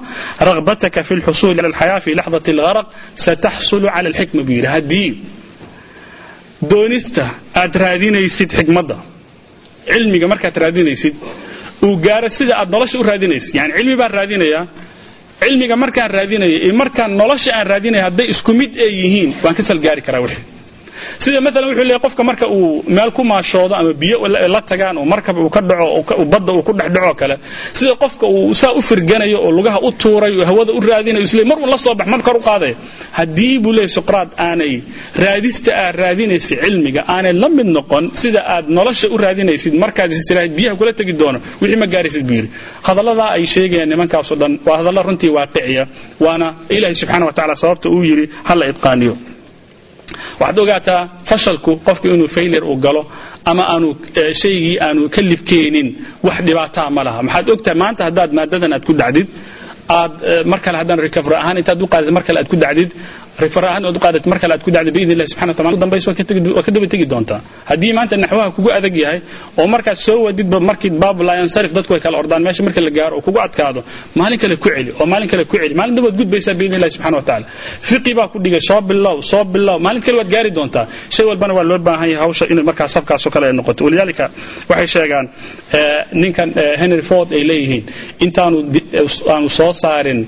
[0.50, 2.88] raghbataka fi lxusuuli ila alxayaa fi laxdati algharaq
[3.26, 4.68] sataxsulu cala alxikma buu yidhi.
[4.76, 5.10] Haddii
[6.62, 7.24] doonista
[7.62, 8.98] aad raadinaysid xikmadda
[9.92, 11.16] cilmiga markaad raadinaysid
[11.86, 13.54] uu gaaro sida aad nolosha u raadinaysid.
[13.60, 14.64] Yani cilmi baan raadinayaa
[15.42, 19.64] cilmiga markaan raadinaya iyo markaan nolosha aan raadinaya hadday isku mid ay yihiin waan ka
[19.70, 20.44] salgaari karaa wixii
[21.24, 24.18] sida maalan wuxuu leeyahay qofka marka uu meel ku maashoodo ama biyo
[24.56, 27.36] la tagaan oo markab uu ka dhaco badda uu ku dhex dhaco kale
[27.78, 31.44] sida qofka uu saa u firganayo oo lugaha u tuuray oo hawada u raadinayo isle
[31.52, 32.76] mar uu la soo bax mar kor u qaadaya
[33.18, 34.74] haddii buu leeyahay suqraad aanay
[35.24, 40.54] raadista aad raadinaysid cilmiga aanay la mid noqon sida aad nolosha u raadinaysid markaad istiraahid
[40.58, 42.50] biyaha kula tegi doono wixii ma gaaraysid buu yidhi.
[42.88, 45.84] Hadalladaa ay sheegayaan nimankaasoo dhan waa hadalla runtii waaqiciya
[46.26, 49.14] waana ilaahay subxaana wa tacala sababta uu yidhi hala idqaaniyo
[50.40, 53.02] waxaad ogaataa fashalku qofku inuu failure uu galo
[53.50, 53.90] ama aanu
[54.42, 55.88] shaygii aanu ka libkeenin
[56.28, 57.20] wax dhibaataa ma laha.
[57.28, 59.28] Maxaad ogtahay maanta haddaad maadadan aad ku dhacdid
[60.00, 60.14] aad
[60.52, 62.90] mar kale haddaan recover ahaan intaad u qaadatid mar kale aad ku dhacdid
[63.38, 67.06] mar kale aad ku dhacdid biidni illahi subxana wa taala dambaysa waa ka daba tegi
[67.06, 69.20] doontaa haddii maanta naxwaha kugu adag yahay
[69.60, 72.42] oo markaad soo wadidba markii baab layansarif dadku ay kala ordaan.
[72.46, 73.82] Meesha marka la gaaro oo kugu adkaado
[74.20, 75.74] maalin kale ku celi oo maalin kale ku celi.
[75.80, 77.46] Maalin dambaad gudbaysaa biidni illahi subxana wa tacaala
[77.90, 79.78] fiqi baa ku dhigay soo bilow soo bilow.
[79.86, 80.86] Maalin kale waad gaari doontaa.
[81.16, 83.82] Shay walbana waa loo baahan yahay hawsha inay markaa sabkaasoo kale ay noqoto.
[83.88, 84.26] Walidaalika
[84.70, 85.26] waxay sheegaan
[86.22, 86.50] ninkan
[86.82, 87.84] henry ford ay leeyihiin
[88.26, 88.58] intaanu
[89.34, 90.20] aanu soo saarin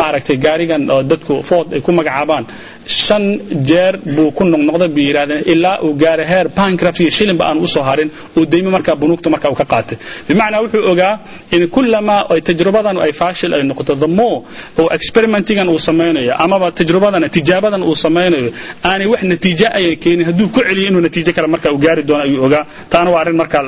[0.00, 2.44] maaragtay gaarigan oo dadku ford ay ku magacaabaan
[2.86, 3.24] shan
[3.68, 7.66] jeer buu ku noqnoqday bay yidhahdeen ilaa uu gaaray heer bankruptcy iyo shilinba aan u
[7.74, 8.10] soo harin.
[8.36, 9.96] Uu deymo markaa bunuugta markaa uu ka qaatay.
[10.28, 11.14] Bimacnaa wuxuu ogaa
[11.56, 14.38] in kullamaa ay tajrubadan ay faashil ay noqoto the more
[14.80, 18.50] oo experimentigan uu samaynayo amaba tajrubadan tijaabadan uu samaynayo
[18.88, 22.22] aanay wax natiijo ayay keenin hadduu ku celiyo inuu natiijo kale markaa uu gaari doono
[22.26, 23.62] ayuu ogaa taana waa arrin markaa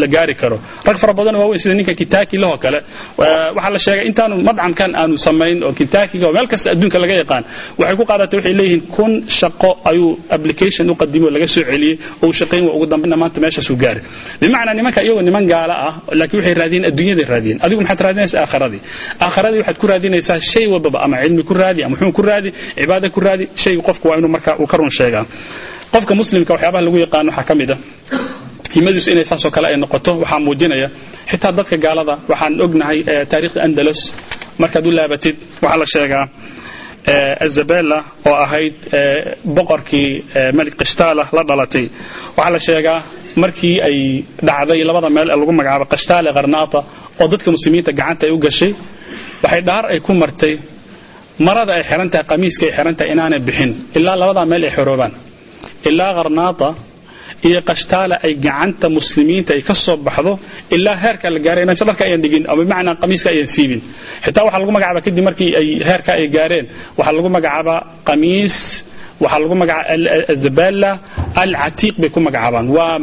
[0.00, 0.56] la gaari karo.
[0.86, 2.78] Rag fara badan waaweyn sida ninka kitaki lahoo kale
[3.56, 7.44] waxaa la sheegay intaanu madcamkan aanu samayn oo kitakiga oo meel kasta adduunka laga yaqaan.
[7.78, 12.26] Waxay ku qaadatay waxay leeyihiin kun shaqo ayuu application u qadimo laga soo celiyey oo
[12.28, 14.02] uu shaqayn waa ugu dambayna maanta meeshaasuu gaaray
[14.40, 17.58] bimacnaa nimanka iyagoo niman gaala ah laakiin waxay raadiyeen adduunyaday raadiyeen.
[17.64, 18.80] Adigu maxaad raadinaysaa aakhiradii
[19.26, 23.06] aakhiradii waxaad ku raadinaysaa shay walbaba ama cilmi ku raadi ama wuxuu ku raadi cibaada
[23.14, 25.24] ku raadi shayga qofku waa inuu markaa uu ka run sheegaa
[25.94, 27.78] qofka muslimka waxyaabaha lagu yaqaano waxaa ka mid ah
[28.74, 30.88] himadiisu inay saasoo kale ay noqoto waxaa muujinaya
[31.30, 32.98] xitaa dadka gaalada waxaan ognahay
[33.30, 34.00] taariikhda andalus
[34.62, 36.24] markaad u laabatid waxaa la sheegaa
[37.46, 37.98] azabela
[38.28, 38.74] oo ahayd
[39.56, 40.08] boqorkii
[40.58, 41.84] malik qishtaala la dhalatay.
[42.36, 43.00] Waxaa la sheegaa
[43.42, 43.98] markii ay
[44.48, 46.78] dhacday labada meel ee lagu magacaabo qashtaale qarnaata
[47.20, 48.72] oo dadka muslimiinta gacanta ay u gashay
[49.44, 50.54] waxay dhaar ay ku martay
[51.46, 55.12] marada ay xiran tahay qamiiska ay xiran tahay inaanay bixin ilaa labadaa meel ay xoroobaan.
[55.88, 56.68] Ilaa qarnaata
[57.48, 60.32] iyo qashtaale ay gacanta muslimiinta ay ka soo baxdo
[60.76, 63.80] ilaa heerka la gaaray inaysan dharka ayan dhigin ama bimacnaa qamiiska ayan siibin.
[64.24, 66.66] Xitaa waxaa lagu magacaabaa kadib markii ay heerka ay gaareen
[66.98, 68.56] waxaa lagu magacaabaa qamiis
[69.22, 70.90] waxaa lagu magacaaba azaballa
[71.42, 72.66] alcatiiq bay ku magacaabaan.
[72.76, 72.98] Waa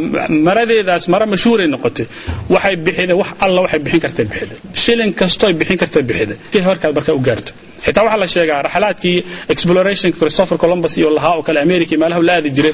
[0.48, 2.06] maradeedaas mara mashhuuray noqotay.
[2.54, 6.94] Waxay bixiday wax alla waxay bixin kartay bixiday shilin kastoo bixin kartay bixiday si heerkaad
[6.98, 7.52] marka u gaarto.
[7.86, 9.18] Xitaa waxaa la sheegaa raxalaadkii
[9.54, 12.74] exploration christopher columbus iyo lahaa oo kale america meelaha la aadi jiray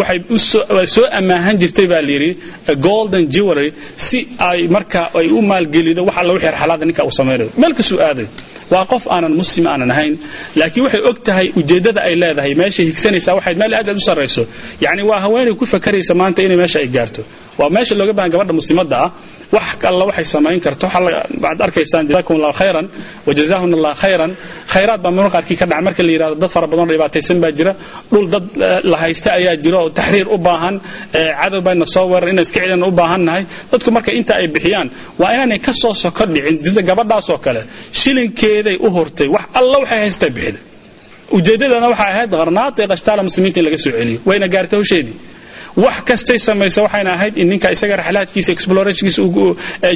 [0.00, 0.18] waxay
[0.94, 2.30] soo amaahan jirtay baa la yidhi
[2.86, 3.68] golden jewelry
[4.06, 4.18] si
[4.48, 8.26] ay marka ay u maalgelido wax alla wixii raxalaada ninka uu samaynayo meel kasuu aaday.
[8.74, 10.14] Waa qof aanan muslim aanan ahayn
[10.60, 14.42] laakiin waxay og tahay ujeeddada ay leedahay meeshay higsanaysaa waxay meel aad aad u sarrayso.
[14.84, 17.22] Yacni waa haweenay ku fakaraysa maanta inay meesha ay gaarto.
[17.60, 19.10] Waa meesha looga baahan gabadha muslimadda ah
[19.54, 20.86] wax alla waxay samayn karto.
[20.86, 22.86] Waxaad arkaysaan jazakum allahu khayran
[23.28, 24.30] wajazahun allah khayran.
[24.72, 25.82] Khayraad baa marmar qaarkii ka dhaca.
[25.86, 27.72] Marka la yidhahdo dad fara badan oo dhibaataysan baa jira.
[28.12, 28.44] Dhul dad
[28.90, 30.74] la haysta ayaa jira oo taxriir u baahan
[31.40, 33.42] cadow bayna soo weerar inaan iska celina u baahan nahay.
[33.72, 34.88] Dadku marka inta ay bixiyaan
[35.20, 37.62] waa inaanay ka soo soko dhicin sida gabadhaasoo kale.
[38.00, 40.62] Shilinkeeday u hurtay wax alla waxay haystay bixiday
[41.36, 44.18] ujeeddadana waxay ahayd qarnaata ee muslimiinta in laga soo celiyo.
[44.28, 45.16] Wayna gaartay hawsheedii.
[45.84, 49.22] Wax kastay samaysa waxayna ahayd in ninka isaga raxlaadkiisa explorationkiisa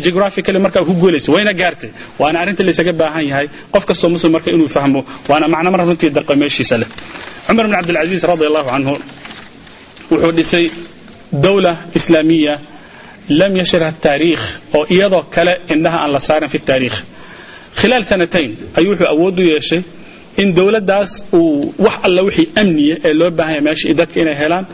[0.05, 1.91] geographically marka ku guulaysa wayna gaartay.
[2.21, 5.01] Waana arrinta laysaga baahan yahay qof kastoo muslim marka inuu fahmo
[5.31, 6.89] waana macno mar runtii daqa meeshiisa leh.
[7.47, 8.95] Cumar bn cabdilcaziz radi allahu canhu
[10.11, 10.67] wuxuu dhisay
[11.45, 12.55] dawla islaamiya
[13.41, 14.45] lam yashrah taariikh
[14.79, 16.97] oo iyadoo kale indhaha aan la saarin fi taariikh.
[17.79, 19.81] Khilaal sanatayn ayuu wuxuu awood u yeeshay
[20.43, 24.65] in dowladdaas uu wax alla wixii amniya ee loo baahanya meesha dadka inay helaan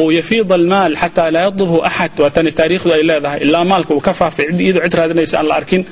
[0.00, 4.12] uu yafiid almaal xataa laa yadlubhu axad waatani taariikhdu ay leedahay ilaa maalka uu ka
[4.20, 5.82] faafay iyadoo cid raadinaysa aan la arkin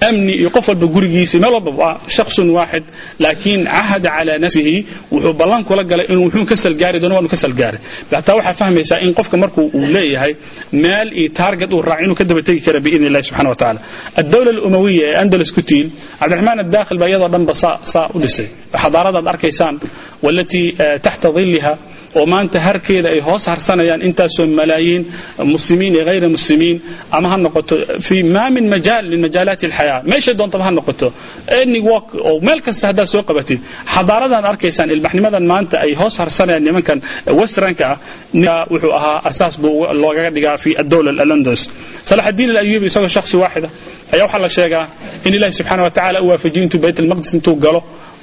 [0.00, 2.84] amni iyo qof walba gurigiisa meel walba shakhsun waaxid
[3.24, 4.76] laakiin cahada calaa nafsihi
[5.12, 7.80] wuxuu ballan kula galay inuu wuxuu ka salgaari doono waanu ka salgaaray
[8.12, 10.32] hataa waxaa fahmaysaa in qofka markuu uu leeyahay
[10.72, 13.80] meel iyo taarget uu raac inuu ka daba tegi kara biidn illahi subxana wa tacaala.
[14.20, 15.86] Addawla alumawiya ee andalus ku tiil
[16.20, 17.54] cabdiraxmaan addaakhil baa iyadoo dhanba
[17.92, 18.48] saa u dhisay.
[18.82, 19.74] Xadaaradaad arkaysaan
[20.24, 21.72] walatii eh, taxta diliha
[22.18, 25.02] oo maanta harkeeda ay hoos harsanayaan intaasoo malaayiin
[25.54, 26.76] muslimiin iyo hayra muslimiin
[27.16, 27.74] ama ha noqoto
[28.06, 29.98] fi ma min majaal min majaalaati alxayaa.
[30.10, 31.06] Meeshay doontaba ha noqoto.
[31.60, 33.58] Any walk oo meel kasta haddaad soo qabatid
[33.94, 36.98] xadaaradan arkaysaan ilbaxnimadan maanta ay hoos harsanayaan nimankan
[37.38, 41.62] westranka ah wuxuu ahaa asaas buu loogaga dhigaa fi adowla alandalus.
[42.08, 43.68] Salax addiin alayubi isagoo shakhsi waaxida
[44.14, 44.84] ayaa waxaa la sheegaa
[45.26, 47.80] in ilahi subxaana wa tacala u waafajiyo intuu bayt almaqdis intuu galo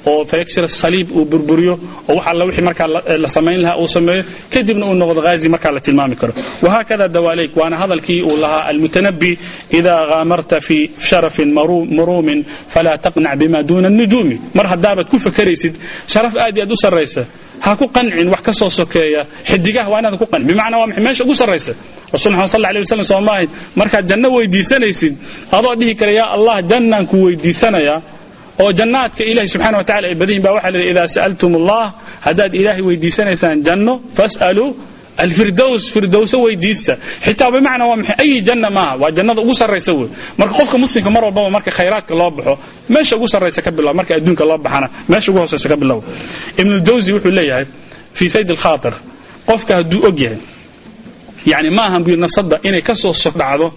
[0.09, 1.73] oo fayaksir saliib uu burburiyo
[2.09, 2.87] oo wax alla wixii markaa
[3.23, 4.23] la samayn lahaa uu sameeyo
[4.53, 6.33] kadibna uu noqdo ghazi markaa la tilmaami karo.
[6.63, 9.31] Wahaakada dawaaleyk waana hadalkii uu lahaa almutanabi
[9.77, 10.77] idaa gaamarta fi
[11.07, 11.49] sharafin
[11.97, 12.39] maruumin
[12.73, 15.73] falaa taqnac bima duuna nujuumi mar haddaabaad ku fakaraysid
[16.13, 17.23] sharaf aad iyo aad u sarraysa
[17.65, 20.47] ha ku qancin wax ka soo sokeeya xidigaha waa inaad ku qancin.
[20.49, 21.73] Bimacnaa waa meesha ugu sarraysa.
[22.13, 23.49] Rasul maxamed sal alay wasallam soo maahayd
[23.79, 25.13] markaad janno weydiisanaysid
[25.57, 27.97] adoo dhihi kara yaa allah jannaan ku weydiisanayaa
[28.61, 31.83] oo jannaadka ilahi subxana wa tacala ay badayin ba waxaa la idaa sa'altum allah
[32.25, 34.69] haddaad ilaahay weydiisanaysaan janno fas'aluu
[35.17, 36.93] alfirdows firdowso weydiista.
[37.25, 38.15] Xitaa bimacnaa waa maxay?
[38.23, 38.95] Ayi janna maaha?
[39.01, 40.07] Waa jannada ugu sarraysa wey.
[40.37, 42.57] Marka qofka muslimka mar walbaba marka khayraadka loo baxo
[42.89, 45.99] meesha ugu sarraysa ka bilow marka adduunka loo baxana meesha ugu hoosaysa ka bilow
[46.57, 47.65] ibnuljawsi wuxuu leeyahay
[48.17, 48.93] fii sayd alkhaatir
[49.45, 50.39] qofka hadduu og yahay
[51.45, 53.73] yani ma buu nafsadda inay ka soo sodhacdo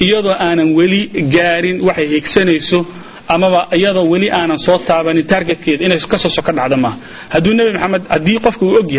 [0.00, 1.00] iyadoo aanan weli
[1.34, 2.86] gaarin waxay higsanayso
[3.34, 6.96] amaba iyadoo weli aanan soo taabanin targetkeeda inay ka soo soko dhacda maaha.
[7.34, 8.90] Hadduu nebi maxamed haddii qofka uu og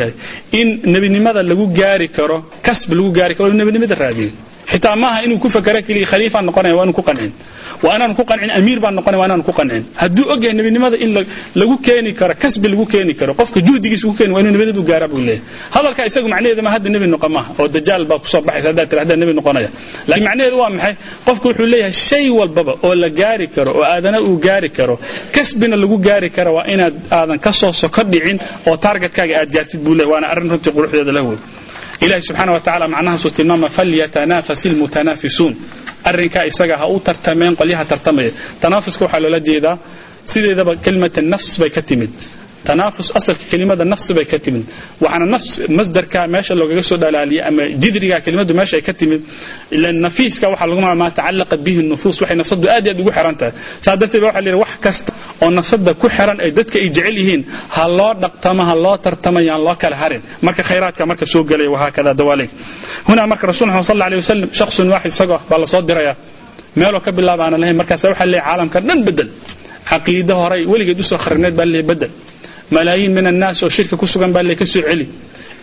[0.60, 4.32] in nebinimada lagu gaari karo kasb lagu gaari karo nebinimada raadiyo.
[4.72, 7.32] Xitaa maaha inuu ku fakara keliya khaliifaan noqonaya waa ku qancin.
[7.84, 9.84] Waa inaan ku qancin amiir baan noqonaya waa inaan ku qancin.
[10.02, 11.12] Hadduu og nebinimada in
[11.56, 14.84] lagu keeni karo kasbi lagu keeni karo qofka juhdigiisa ku keeni waa inuu nebinimada u
[14.84, 15.42] gaara buu leeyahay.
[15.76, 18.88] Hadalka isagu macnaheedu ma hadda nebi noqon maaha oo dajaal baa ku soo baxaysa haddaad
[18.90, 19.70] tira haddaa nebi noqonaya.
[20.08, 20.94] Laakiin macnaheedu waa maxay?
[21.28, 24.96] Qofku wuxuu leeyahay shay walbaba oo la gaari karo oo aadana uu gaari karo.
[25.36, 28.38] Kasbina lagu gaari karo waa inaad aadan ka soo soko dhicin
[28.70, 30.12] oo targetkaaga aad gaartid buu leeyahay.
[30.14, 31.38] Waana arrin runtii quruxdeeda la wey
[32.06, 35.54] ilahi subxaana wa tacala macnahaasuu tilmaama falyatanafas ilmutanaafisuun
[36.10, 38.32] arrinkaa isaga ha u tartameen qolyaha tartamaya.
[38.62, 39.76] Tanaafuska waxaa loola jeedaa
[40.32, 42.10] sideedaba kelimata nafs bay ka timid
[42.68, 44.66] tanaafus asalka kelimada nafsi bay ka timid.
[45.04, 49.22] Waxaana nafs masdarka meesha loogaga soo dhalaaliyay ama jidriga kelimadu meesha ay ka timid
[49.76, 53.12] ilan nafiiska waxaa lagu magaca maa tacallaqa bihi nufuus waxay nafsadu aad iyo aad ugu
[53.18, 53.54] xiran tahay.
[53.86, 55.12] Saa darteed ba waxa la wax kasta
[55.44, 57.42] oo nafsada ku xiran ay dadka ay jecel yihiin
[57.76, 60.22] ha loo dhaqtamo ha loo tartamo loo kala harin.
[60.46, 62.50] Marka khayraadka marka soo gelaya wahaakada dawaaley
[63.08, 66.14] hunaa marka rasul muxamed sal alay wasalam shaksun waaxid isagoo baa la soo diraya.
[66.80, 69.30] Meeloo ka bilaaba lahayn markaasa waxaa leeyahay caalamka dhan bedel
[69.90, 72.12] caqiide horay weligeed u soo kharneed baa leeyahay bedel
[72.76, 75.06] malaayiin min annaas oo shirka ku sugan baa le ka soo celi.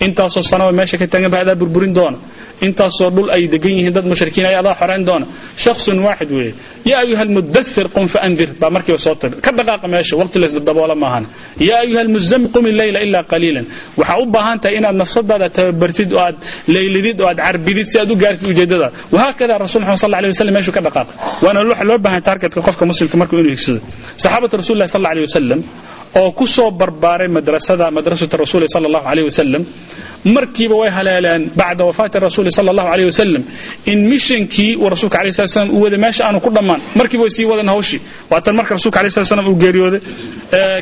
[0.06, 2.18] Intaasoo sanaba meesha ka taagan baa adaa burburin doona.
[2.66, 5.26] Intaasoo dhul ay degan yihiin dad mushrikiin ay adaa xorayn doona.
[5.64, 6.52] Shaksun waaxid weeye.
[6.90, 11.24] Yaa ayuha almudathir qum faandir baa markiiba soo tiri ka dhaqaaqa meesha waqti laysdaboola maahan.
[11.68, 13.66] Yaa ayuha almuzamil qum illeyla ilaa qaliilan.
[14.00, 16.36] Waxaa u baahan tahay inaad nafsadaada tababartid oo aad
[16.74, 20.54] leylidid oo aad carbidid si aad u gaartid ujeedadaada wahaakada rasul muxamed sal alay wasallam
[20.58, 21.12] meeshuu ka dhaqaaqa.
[21.44, 23.80] Waana loo baahan targetka qofka muslimka markuu inuu higsado
[24.22, 25.60] saxaabatu rasulillahi sal alay wasalam
[26.16, 29.64] oo ku soo barbaaray madrasada madrasata rasuuli sal allahu alayh wasalam
[30.24, 33.42] markiiba way haleeleen bacda wafaati rasuuli sal allahu alayh wasalam
[33.86, 36.80] in mishankii uu rasuulka alayh slat slam uu waday meesha aanu ku dhammaan.
[36.98, 38.00] Markiiba way sii wadeen hawshii
[38.30, 40.00] waatan marka rasuulka alayh slat slam uu geeriyooday.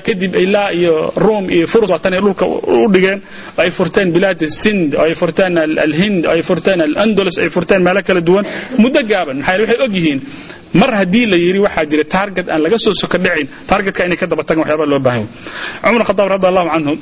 [0.07, 3.21] Kadib ilaa iyo ruum iyo furus waatan ay dhulka u dhigeen.
[3.59, 8.45] Ay furteen bilaad sind ay furteen alhind ay furteen alandalus ay furteen meelo kala duwan.
[8.79, 10.21] Muddo gaaban maxaa waxay og yihiin
[10.81, 13.19] mar haddii la yidhi waxaa jira taarget aan laga soo soko
[13.71, 16.93] taargetka inay ka daba tagan waxyaaba loo baahan cumar khadaab radi allahu canhu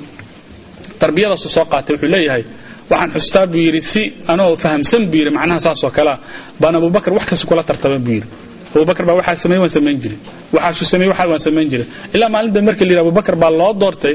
[1.02, 2.42] tarbiyadaasu soo qaatay wuxuu leeyahay
[2.90, 4.02] waxaan xustaa buu yidhi si
[4.32, 6.16] anoo fahamsan buu yidhi macnaha saasoo kalea
[6.60, 8.28] baan abubakar wax kasta kula tartama buu yidhi
[8.74, 10.18] abubakar baa waxaa sameeyey waan samayn jiray.
[10.54, 11.86] Waxaasuu sameeyey waxa waan samayn jiray.
[12.14, 14.14] Ilaa maalinta marka la yidhi baa loo doortay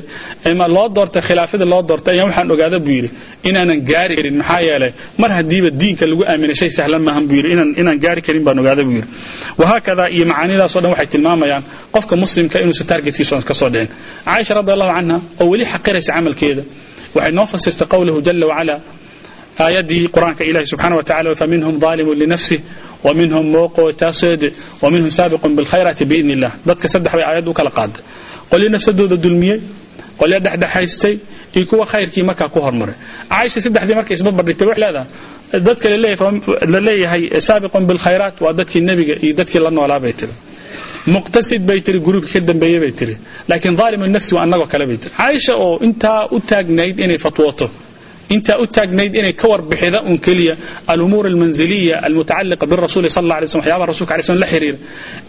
[0.76, 3.10] loo doortay khilaafada loo doortay ayaan waxaan ogaada buu yidhi
[3.49, 4.36] inaanan gaari karin.
[4.41, 4.91] Maxaa yeelay
[5.22, 7.49] mar haddiiba diinka lagu aaminay shay sahlan maahan buu yidhi
[7.82, 9.07] inaan gaari karin baan ogaada buu yidhi.
[9.62, 13.89] Wahaakada iyo macaanidaasoo dhan waxay tilmaamayaan qofka muslimka inuusan targetkiisa ka soo dhicin.
[14.26, 16.64] Caaisha radi allahu canha oo weli xaqiraysa camalkeeda
[17.16, 18.76] waxay noo fasirtay qowlahu jala wacala
[19.64, 22.60] aayaddii qur'aanka ilahi subxana wa tacala faminhum ظaalimun linafsih
[23.06, 24.41] waminhum mooqootaasd
[24.84, 28.00] waminhum saabiqun bilkhayraati biidn illah dadka saddex bay aayadda u kala qaada
[28.52, 29.58] qolyo nafsadooda dulmiyey
[30.20, 31.16] qolyo dhexdhexaystay
[31.56, 32.95] iyo kuwa khayrkii markaa ku hormaray
[33.32, 35.08] caaisha saddexdii markay isbabardhigtay waxay leedahay
[35.68, 35.86] dadka
[36.74, 40.34] la leeyahay saabiqun bilkhayraat waa dadkii nebiga iyo dadkii la noolaa bay tiri
[41.16, 43.16] muqtasid bay tiri gruubkii ka dambeeyey bay tiri
[43.50, 47.68] laakiin daalimu nafsi waa annagoo kale bay tiri caaisha oo intaa u taagnayd inay fatwooto
[48.36, 50.56] intaa u taagnayd inay ka warbixida un keliya
[50.92, 54.78] alumuur almanziliya almutacaliqa birasuli sal alay slm waxyabaha rasulka alay slm la xiriira.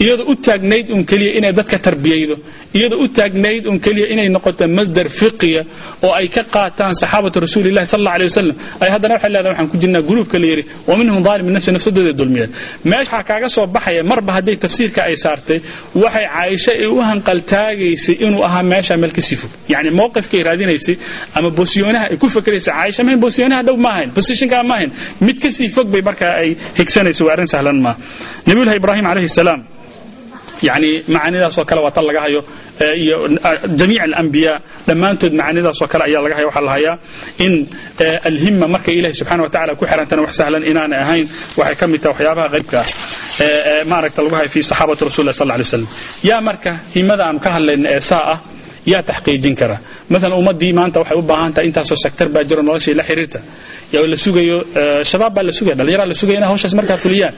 [0.05, 2.37] Iyadoo u taagnayd un keliya inay dadka tarbiyaydo.
[2.79, 5.63] Iyadoo u taagnayd un keliya inay noqoto masdar fiqiya
[6.07, 9.69] oo ay ka qaataan saxaabatu rasuulillahi sal alla alay wasalam ay haddana waxay leedahay waxaan
[9.73, 12.51] ku jirnaa gruubka la yidhi wa minhum dhaalimu nafsi nafsadooda dulmiyeen
[12.91, 15.59] meesha waxaa kaaga soo baxaya marba hadday tafsiirka ay saartay
[16.03, 19.51] waxay caaisha ay u hanqaltaagaysay inuu ahaa meesha meel ka sii fog.
[19.73, 20.97] Yacni mowqifkay raadinaysay
[21.37, 22.29] ama bosiyoonaha ay ku
[22.91, 26.57] fakeraysa caaisha mahayn bosiyoonaha dhow maahayn positionkaa maahayn mid ka sii fog bay marka ay
[26.79, 27.99] higsanayso waa arrin sahlan maaha
[28.47, 29.61] nabiyullahi ibraahim calayhi salaam
[30.63, 32.45] yani macaanidaasoo kale waa tan laga hayo
[33.03, 33.17] iyo
[33.81, 36.99] jamiic alambiya dhammaantood macaanidaasoo kale ayaa laga haya waxaa la hayaa
[37.39, 37.67] in
[38.31, 41.27] alhima markay ilahi subxana wa tacala ku xirantana wax sahlan inaanay ahayn
[41.61, 45.89] waxay ka mid tahay waxyaabaha ah maaragta lagu hayo fi saxaabati rasulillahi sal alay wasalam
[46.29, 48.39] yaa marka himada aanu ka hadlayna ee saa ah
[48.87, 49.79] yaa taxqiijin kara.
[50.09, 53.41] Maalan ummaddii maanta waxay u baahan tahay intaasoo sektar baa jiro noloshii la xiriirta
[53.93, 54.59] la sugayo
[55.11, 57.35] shabaab baa la sugaya dhallinyaraa la sugaya inay hawshaas markaa fuliyaan.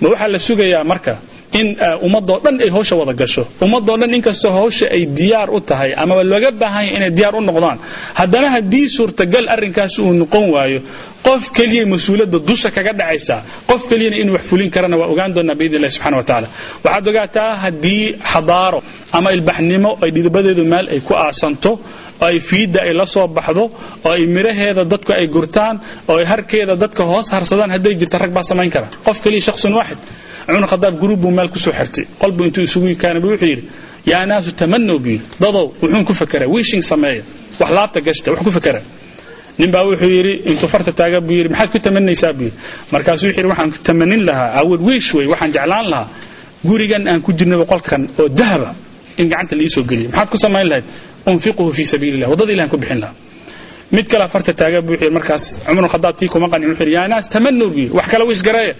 [0.00, 1.14] Ma waxaa la sugayaa marka
[1.60, 1.68] in
[2.06, 3.42] ummadoo dhan ay hawsha wada gasho.
[3.64, 7.40] Ummadoo dhan inkastoo hawsha ay diyaar u tahay amaba looga baahan yahay inay diyaar u
[7.48, 7.78] noqdaan.
[8.18, 10.80] Haddana haddii suurtagal arrinkaas uu noqon waayo
[11.26, 13.36] qof keliya mas'uuliyadda dusha kaga dhacaysa
[13.70, 16.48] qof keliyana inuu wax fulin karana waa ogaan doonaa biidn illahi subxana wa tacaala.
[16.84, 18.80] Waxaad ogaataa haddii xadaaro
[19.16, 21.70] ama ilbaxnimo ay dhidabadeedu meel ay ku aasanto
[22.20, 23.64] oo ay fiidda ay la soo baxdo
[24.04, 25.76] oo ay miraheeda dadku ay gurtaan
[26.08, 28.88] oo ay harkeeda dadka hoos harsadaan hadday jirta rag baa samayn kara.
[29.06, 29.98] Qof keliya shakhsun waaxid.
[30.46, 32.04] Cumar khadaab guruub buu meel ku soo xirtay.
[32.20, 33.64] Qolbu intuu isugu kaana buu wuxuu yidhi
[34.10, 37.22] yaa naasu tamanow buu yidhi dadow wuxuun ku fakeraa wishing sameeya
[37.60, 38.80] wax laabta gashta wax ku fakera
[39.58, 42.32] nin baa wuxuu yidhi intuu farta taaga buu yidhi maxaad ku tamanaysaa?
[42.38, 42.56] buu yidhi.
[42.92, 46.08] Markaasuu wuxuu yidhi waxaan tamanin lahaa awad wiish wey waxaan jeclaan lahaa.
[46.68, 48.70] Gurigan aan ku jirnaba qolkan oo dahaba
[49.20, 50.84] in gacanta liisoo geliya maxaad ku samayn lahayd?
[51.30, 53.14] Unfiquhu fii sabiili illah waddada ilahan ku bixin lahaa.
[53.96, 57.26] Mid kale farta taaga buu yidhi markaas cumar khadaab tii kuma qanin wuxuu yaa naas
[57.34, 58.74] tamanow buu wax kale wish gareeya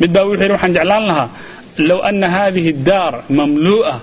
[0.00, 1.28] mid baa wuxuu waxaan jeclaan lahaa
[1.88, 3.94] low ana hadihi daar mamlu'a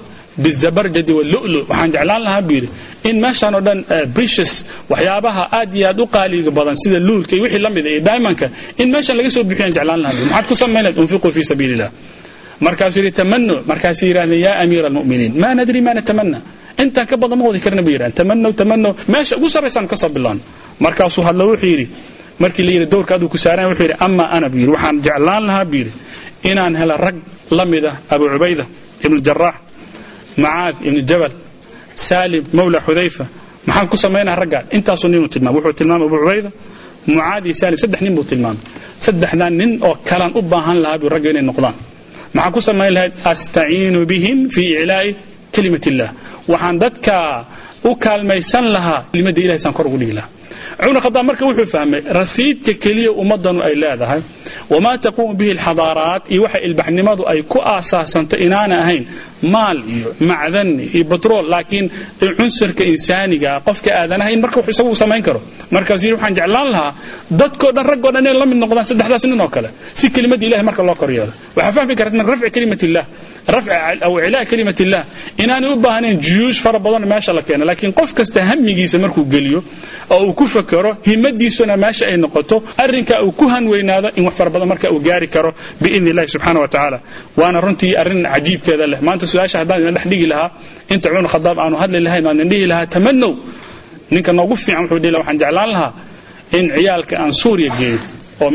[0.43, 2.69] bizabarjadi walulu waxaan jeclaan lahaa buu yidhi.
[3.09, 3.79] In meeshaan oo dhan
[4.15, 4.53] bricious
[4.91, 8.47] waxyaabaha aad iyo aad u qaaliga badan sida luulka iyo wixii la mida iyo diamondka
[8.81, 11.91] in meeshan laga soo bixiyaan jeclaan lahaa maxaad ku samayn lahayd unfiquu fii sabiili illah
[12.65, 16.37] markaasuu yidhi tamanu markaasay yidhahdeen yaa amiira almu'miniin ma nadri ma natamana
[16.83, 20.09] intaan ka badan ma wadi karna bay yidhahdeen tamanow tamanow meesha ugu sarraysaan ka soo
[20.15, 20.41] bilaano
[20.85, 21.85] markaasuu hadlo wuxuu yidhi
[22.43, 24.71] markii la yidhi dowrka aduu ku saaran wuxuu yidhi ama ana buu yidhi.
[24.75, 25.91] Waxaan jeclaan lahaa buu yidhi
[26.49, 27.17] inaan helo rag
[27.57, 28.65] la mida abu cubayda
[29.05, 29.55] ibnu jaraax
[30.43, 31.31] macaad ibni jabal
[32.05, 33.25] saalim mawla xudayfa.
[33.67, 34.59] Maxaan ku samaynaa ragga?
[34.77, 35.55] Intaasuu ninuu tilmaamay.
[35.61, 36.49] Wuxuu tilmaamay abu cubayda
[37.07, 38.61] mucaad iyo saalim saddex nin buu tilmaamay.
[39.05, 41.75] Saddexdan nin oo kalan u baahan lahaa buu ragga inay noqdaan
[42.35, 43.13] maxaan ku samayn lahayd?
[43.31, 45.09] Astaciinu bihim fii iclaa'i
[45.55, 46.09] kalimat illah
[46.51, 47.15] waxaan dadka
[47.89, 50.29] u kaalmaysan lahaa kelimadda ilahay saan kor ugu dhigi lahaa
[50.81, 54.21] cumar khadaab marka wuxuu fahmay rasiidka keliya ummadanu ay leedahay
[54.73, 59.03] wamaa taquumu bihi alxadaaraat iyo waxa ilbaxnimadu ay ku aasaasanto inaana ahayn
[59.55, 61.85] maal iyo macdan iyo batrool laakiin
[62.37, 65.39] cunsurka insaaniga qofka aadanaha in marka isagu samayn karo.
[65.75, 66.91] Markaasuu yidhi waxaan jeclaan lahaa
[67.41, 69.69] dadkoo dhan raggoo dhan inay la mid noqdaan saddexdaas nin oo kale.
[69.99, 73.05] Si kelimadda ilahay marka loo koryeelo waxaa fahmi karta min rafci kalimat illah
[73.47, 75.03] aw iclaa kalimat illah
[75.43, 79.59] inaanay u baahnayn juyuush fara badan meesha la keeno laakiin qof kasta hamigiisa markuu geliyo
[80.09, 84.49] oo uu ku fakero himadiisuna meesha ay noqoto arrinka uu ku hanweynaado in wax fara
[84.55, 86.99] badan marka uu gaari karo biidni illahi subxaana wa tacaala
[87.39, 90.49] waana runtii arrin cajiibkeeda leh maanta su'aasha haddaan idin dhex dhigi lahaa
[90.93, 93.31] inta cumar khadaab aanu hadli lahayn waan idin dhihi lahaa tamanow
[94.13, 95.91] ninka noogu fiican wuxuu dhihi lahaa waxaan jeclaan lahaa
[96.57, 97.99] in ciyaalka aan suuriya geeyo
[98.41, 98.49] oo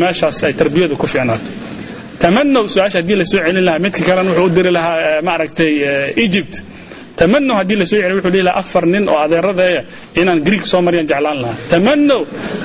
[2.23, 5.73] tamanow su'aasha haddii la soo celin lahaa midka kalena wuxuu u diri lahaa maaragtay
[6.27, 6.55] egypt.
[7.21, 9.83] Tamanow haddii la soo celiy wuxuu dhihi lahaa afar nin oo adeeradeeya
[10.21, 11.57] inaan greek soo maryan jeclaan lahaa.
[11.73, 12.21] Tamanow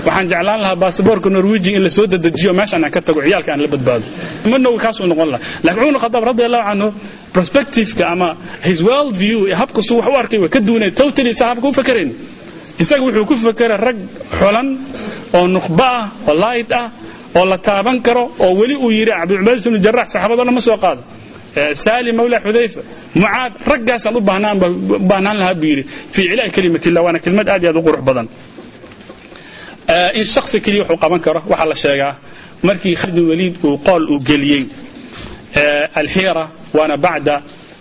[0.06, 3.62] waxaan jeclaan lahaa baasaboorka norwegian in la soo dedejiyo meeshaan aan ka tago ciyaalka aan
[3.62, 4.06] la badbaado.
[4.44, 5.46] Tamanow kaasuu noqon lahaa.
[5.64, 6.88] Laakiin cumar khadaab radi allahu canhu
[7.34, 8.30] prospectiveka ama
[8.68, 12.12] his world view habkasuu wax u arkay waa ka duunay totally sa habka u fakerayn
[12.84, 13.98] isaga wuxuu ku fakeray rag
[14.40, 14.68] xulan
[15.38, 16.86] oo nukhba ah oo light ah
[17.38, 21.02] oo la taaban karo oo weli uu yidhi cabdicubayd ibnu jarax saxaabadona ma soo qaado.
[21.84, 22.82] Saalim mawla xudayfa
[23.22, 24.22] mucaad raggaasaan u
[25.10, 28.02] baahnaan lahaa buu yidhi fii iclaa'i kalimat illah waana kelmad aad iyo aad u qurux
[28.10, 28.28] badan.
[30.20, 32.14] In shaksi keliya wuxuu qaban karo waxaa la sheegaa
[32.68, 34.64] markii khalid bin waliid uu qool uu geliyey
[36.00, 36.44] alxiira
[36.78, 37.36] waana bacda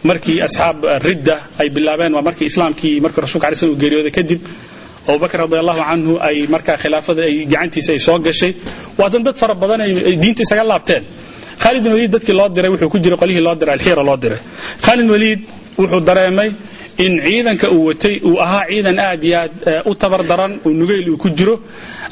[0.09, 0.79] markii asxaab
[1.09, 4.41] ridda ay bilaabeen waa markii islaamkii markii rasulka alay slam uu geeriyooday kadib
[5.09, 8.53] abubakr radi allahu canhu ay markaa khilaafada ay gacantiisa ay soo gashay.
[8.99, 11.03] Waatan dad fara badan ay diinta isaga laabteen.
[11.63, 14.39] Khaalid bin waliid dadkii loo diray wuxuu ku jiray qolihii loo diray alxiira loo diray.
[14.85, 15.41] Khaalid waliid
[15.79, 16.51] wuxuu dareemay
[16.99, 19.53] in ciidanka uu watay uu ahaa ciidan aad iyo aad
[19.91, 21.55] u tabar daran uu nugayl uu ku jiro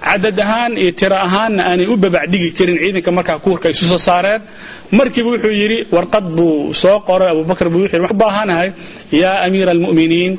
[0.07, 4.43] cadad ahaan iyo tiro ahaanna aanay u babacdhigi karin ciidanka markaa kuurka isu soo saareen.
[4.99, 8.68] Markiiba wuxuu yidhi warqad buu soo qoray abubakar buu wuxuu yidhi u baahanahay
[9.22, 10.33] yaa amiira almu'miniin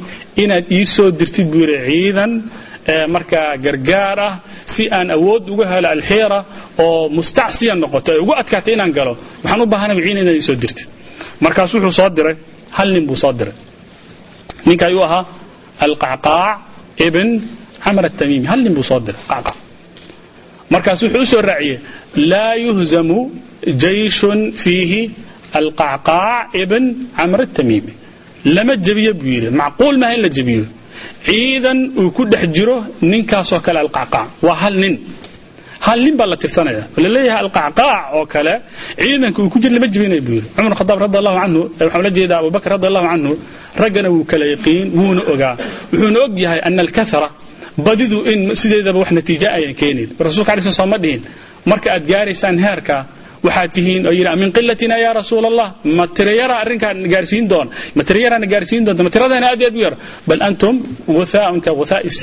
[0.44, 2.32] inaad ii soo dirtid buu yidhi ciidan
[3.16, 4.34] markaa gargaar ah
[4.74, 6.39] si aan awood uga helo alxiira
[6.86, 9.14] oo mustacsiya noqoto ay ugu adkaatay inaan galo
[9.44, 10.88] waxaan u baahanahay ciidan inaad ii soo dirtid.
[11.46, 12.36] Markaas wuxuu soo diray
[12.78, 13.54] hal nin buu soo diray
[14.68, 15.24] ninka ayuu ahaa
[15.86, 16.57] alqacqaac
[17.07, 17.28] ibn
[17.84, 19.57] camr atamiimi hal nin buu soo diray qacqaac
[20.74, 21.78] markaas wuxuu u soo raaciyey
[22.32, 23.18] laa yuhzamu
[23.84, 25.01] jayshun fiihi
[25.59, 26.84] alqacqaac ibn
[27.18, 27.93] camr atamiimi
[28.55, 30.66] lama jebiyo buu yidhi macquul maaha in la jebiyo.
[31.26, 32.76] Ciidan uu ku dhex jiro
[33.12, 34.95] ninkaasoo kale alqacqaac waa hal nin
[35.86, 36.84] hal nin baa la tirsanaya.
[37.04, 38.54] Laleeyahay alqacqaac oo kale
[39.02, 40.50] ciidanka uu ku jiro lama jebinaya buu yidhi.
[40.56, 43.34] Cumar khadaab radi allahu canhu waxaan la jeedaa abubakr radi allahu canhu
[43.82, 45.54] raggana wuu kala yaqiin wuuna ogaa.
[45.92, 47.28] Wuxuuna og yahay ana alkathra
[47.86, 50.10] badidu in sideedaba wax natiijo ayan keenin.
[50.26, 51.22] Rasulka alay sl soo ma dhihin.
[51.70, 52.96] Marka aad gaaraysaan heerka
[53.46, 55.68] waxaad tihiin oo yidhi min qilatina ya rasuul allah
[55.98, 57.68] ma tirayara arrinkaan gaarsiin doon
[57.98, 59.96] ma tirayaraana gaarsiin doonta ma tiradana aad aad u yar.
[60.28, 60.76] Bal antum
[61.18, 61.72] guthaaun ka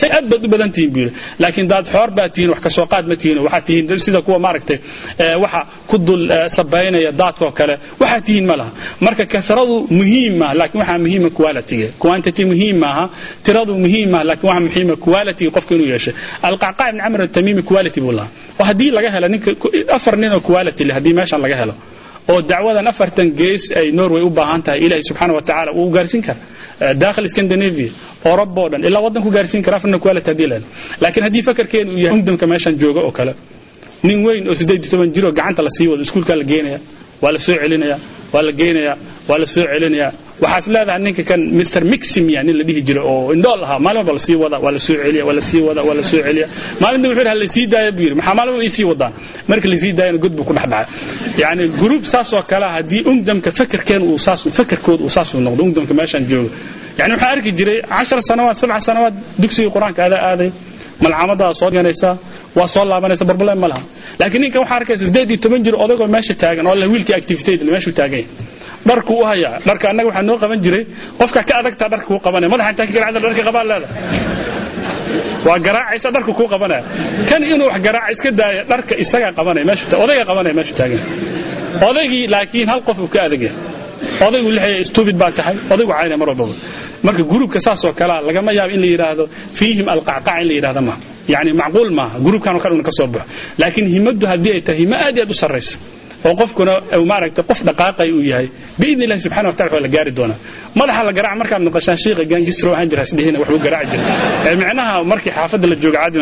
[0.00, 1.14] say aad baad u badan tihiin buu yidhi.
[1.42, 3.38] Laakiin daad xoor baad tihiin wax ka soo qaad ma tihiin.
[3.46, 4.78] Waxaad tihiin sida kuwa maaragtay
[5.42, 5.60] waxa
[5.90, 6.22] ku dul
[6.56, 8.70] sabaynaya daadkoo kale waxaad tihiin ma laha.
[9.04, 13.04] Marka kasradu muhiim maaha laakiin waxaa muhiima quality quantity muhiim maaha
[13.46, 16.14] tiradu muhiim maaha laakiin waxaa muhiima quality qofka inuu yeeshay
[16.48, 18.30] alqacqaa ibn camr atamiimi quality buu lahaa.
[18.60, 19.50] Oo haddii laga helo ninka
[19.96, 21.74] afar nin oo quality leh haddii meeshan laga helo
[22.32, 26.22] oo dacwadan afartan gees ay norway u baahan tahay ilahi subxaana wa tacala wuu gaarsiin
[26.26, 26.38] kara
[27.02, 27.90] dakhil scandinavia
[28.30, 30.66] oroba o dhan ilaa waddan ku gaarsiin kara afarna quality haddii la helo
[31.02, 33.32] laakiin haddii fakarkeenu uu yahay ungdamka meeshan jooga oo kale
[34.08, 36.78] nin weyn oo siddeed iyo toban jiroo gacanta la sii wado iskuulkaa la geenaya
[37.22, 37.96] waa la soo celinaya
[38.32, 38.92] waa la geynaya
[39.28, 40.08] waa la soo celinaya
[40.42, 44.12] waxaas leedahay ninka kan mr miximia nin la dhihi jira oo indhool ahaa maalin walba
[44.18, 46.46] la sii wada waa la soo celiya waa la sii wada waa la soo celiya
[46.82, 48.14] maalinta wuxuu yidhi ha la sii daaya buu yidhi.
[48.18, 49.12] Maxaa maalin walba ii sii wadaan?
[49.50, 50.86] Marka la sii daayana god buu ku dhex dhacay
[51.42, 56.22] yacni gruub saas kale haddii ungdamka fakarkeen uu saas fakarkooda uu saas noqdo ungdamka meeshan
[56.30, 56.50] jooga
[56.98, 60.50] yani waxaan arki jiray cashar sanawaad sabca sanawaad dugsiga qur'aanka adaa aaday.
[61.04, 62.14] Malcamadaa soo ganaysaa
[62.58, 63.68] waa soo laabanaysa barbalem ma
[64.20, 67.62] laakiin ninkan waxaa arkaysa siddeed iyo toban jir odagoo meesha taagan oo leh wiilkii activitade
[67.74, 68.26] meeshuu taagan yahay
[68.88, 69.54] dharku u hayaa.
[69.68, 70.82] Dharka annaga waxaa noo qaban jiray
[71.20, 72.48] qofka ka adagtaa dharka kuu qabanaya.
[72.52, 73.88] Madaxa intaa ka garacda dharka qabaa leeda.
[75.46, 76.82] Waa garaacaysa dharka kuu qabanaya.
[77.28, 81.00] Kan inuu wax garaaca iska daaya dharka isagaa qabanaya meeshu odayga qabanaya meeshu taagan
[81.88, 83.67] odaygii laakiin hal qof uu ka adag yahay
[84.26, 84.50] odaygu
[84.90, 85.54] stupid baa tahay.
[85.72, 86.54] Odaygu caynaya mar walbaba
[87.06, 89.24] marka gruubka saas oo kalea lagama yaabo in la yidhaahdo
[89.58, 90.98] fiihim alqacqac in la yidhahdo maaha.
[91.32, 92.16] Yani macquul maaha.
[92.26, 93.26] Gruubkanoo kale una ka soo baxo
[93.60, 95.74] laakiin himaddu haddii ay tahay himo aad iyo aad u sarraysa.
[96.26, 96.72] Oo qofkuna
[97.10, 98.46] maaragtay qof dhaqaaqay uu yahay
[98.80, 100.38] biidni illahi subxana watala waa la gaari doonaa.
[100.78, 103.96] Madaxa la garaac markaad maqashaan shiiqa gaangisro ahaan jira isdhihina waxbuu garaaci
[104.42, 106.18] jira micnaha markii xaafadda la jooga caadi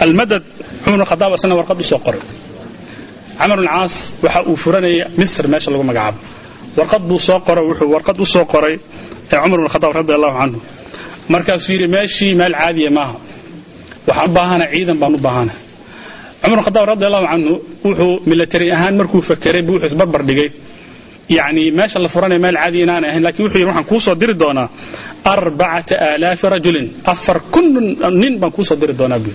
[0.00, 0.42] almadad
[0.84, 2.22] cumar khadaab isna warqad u qoray
[3.38, 6.18] camar bn caas waxa uu furanaya misr meesha lagu magacaabo.
[6.76, 8.74] warqad buu soo qoray wuxuu warqad u soo qoray
[9.32, 10.58] ee cumar bn khadaab radi allahu canhu
[11.32, 13.16] markaasuu yidhi meeshii meel caadiya maaha
[14.06, 15.52] waxaan u baahana ciidan baan u baahana
[16.42, 17.52] cumar bn khadaab radi allahu canhu
[17.84, 20.48] wuxuu milatari ahaan markuu fakeray buu wuxuu isbarbar dhigay
[21.36, 24.34] yacni meesha la furanaya meel caadiya inaanay ahayn laakiin wuxuu yidhi waxaan kuu soo diri
[24.42, 24.68] doonaa
[25.32, 27.66] arbacata aalaafi rajulin afar kun
[28.22, 29.34] nin baan kuu soo diri doonaa buu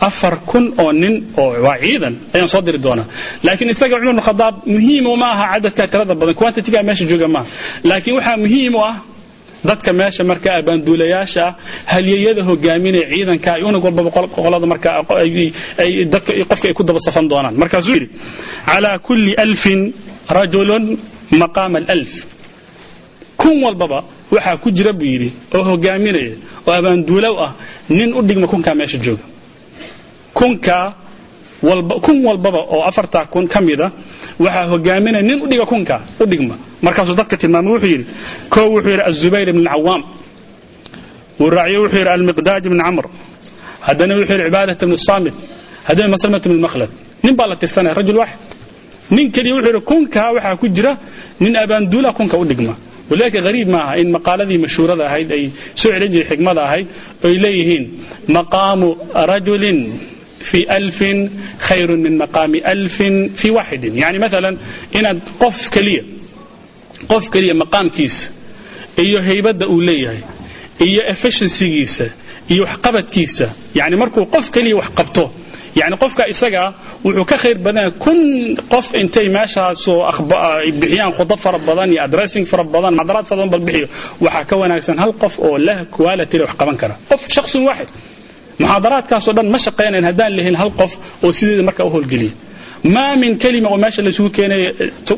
[0.00, 3.06] afar kun oo nin oo waa ciidan ayaan soo diri doonaa.
[3.42, 4.54] Laakiin isaga cumar bn khadaab
[5.18, 6.34] ma aha cadadka tirada badan.
[6.34, 7.46] Quantitiga meesha jooga maaha.
[7.84, 8.94] Laakiin waxaa muhiim ah
[9.64, 11.54] dadka meesha marka abaanduulayaasha ah
[11.92, 14.90] halyeyada hogaaminaya ciidanka ay unug walbaba qolada marka
[16.12, 17.54] dadka qofka ay ku daba safan doonaan.
[17.62, 18.08] Markaasuu yidhi
[18.66, 19.80] calaa kulli alfin
[20.36, 20.84] rajulun
[21.40, 22.12] maqaama alf
[23.40, 26.34] kun walbaba waxaa ku jira buu yidhi oo hogaaminaya
[26.66, 27.52] oo abaanduulow ah
[27.88, 29.24] nin u dhigma kunkaa meesha jooga
[30.38, 30.86] kunkaa
[32.04, 33.86] kun walbaba oo afartaa kun ka mida
[34.44, 36.54] waxaa hogaaminaya nin u dhiga kunkaa u dhigma.
[36.84, 38.04] Markaasuu dadka tilmaamay wuxuu yidhi
[38.52, 40.02] koo wuxuu yidhi azubayr ibn alcawaam
[41.40, 43.04] wuu raaciyo wuxuu yidhi almiqdaad ibn camr.
[43.86, 45.34] Haddana wuxuu yidhi cibaadat ibn saamit.
[45.88, 46.90] Haddana maslamat ibn makhlad.
[47.24, 48.38] Nin baa la tirsanaya rajul waaxid.
[49.14, 50.92] Nin keliya wuxuu yidhi kunkaa waxaa ku jira
[51.40, 52.74] nin abaanduula kunka u dhigma.
[53.10, 55.44] Walidaalika hariib maaha in maqaaladii mashhuurada ahayd ay
[55.80, 56.86] soo celin jiray xigmada ahayd
[57.26, 57.84] oy leeyihiin
[58.36, 58.88] maqaamu
[59.30, 59.78] rajulin
[60.48, 61.18] fi alfin
[61.66, 64.56] khayrun min maqaami alfin fi waaxidin yani maalan
[64.98, 66.02] inaad qof keliya
[67.12, 68.24] qof keliya maqaamkiisa
[69.04, 70.20] iyo haybadda uu leeyahay
[70.88, 72.06] iyo efficiencygiisa
[72.52, 73.46] iyo waxqabadkiisa
[73.78, 75.24] yani markuu qof keliya wax qabto
[75.80, 76.62] yani qofka isaga
[77.04, 78.18] wuxuu ka khayr badan kun
[78.72, 79.98] qof intay meeshaasoo
[80.80, 83.86] bixiyaan khudo fara badan iyo addressing fara badan macdaraad fara badan bal bixiyo
[84.24, 87.88] waxaa ka wanaagsan hal qof oo leh quality wax qaban kara qof shaqsun waaxid
[88.60, 90.92] muxaadaraadkaasoo dhan ma shaqaynayn haddaan lehin hal qof
[91.24, 92.32] oo sideeda marka u howlgeliya.
[92.94, 94.62] Maa min kelima oo meesha laysugu keenay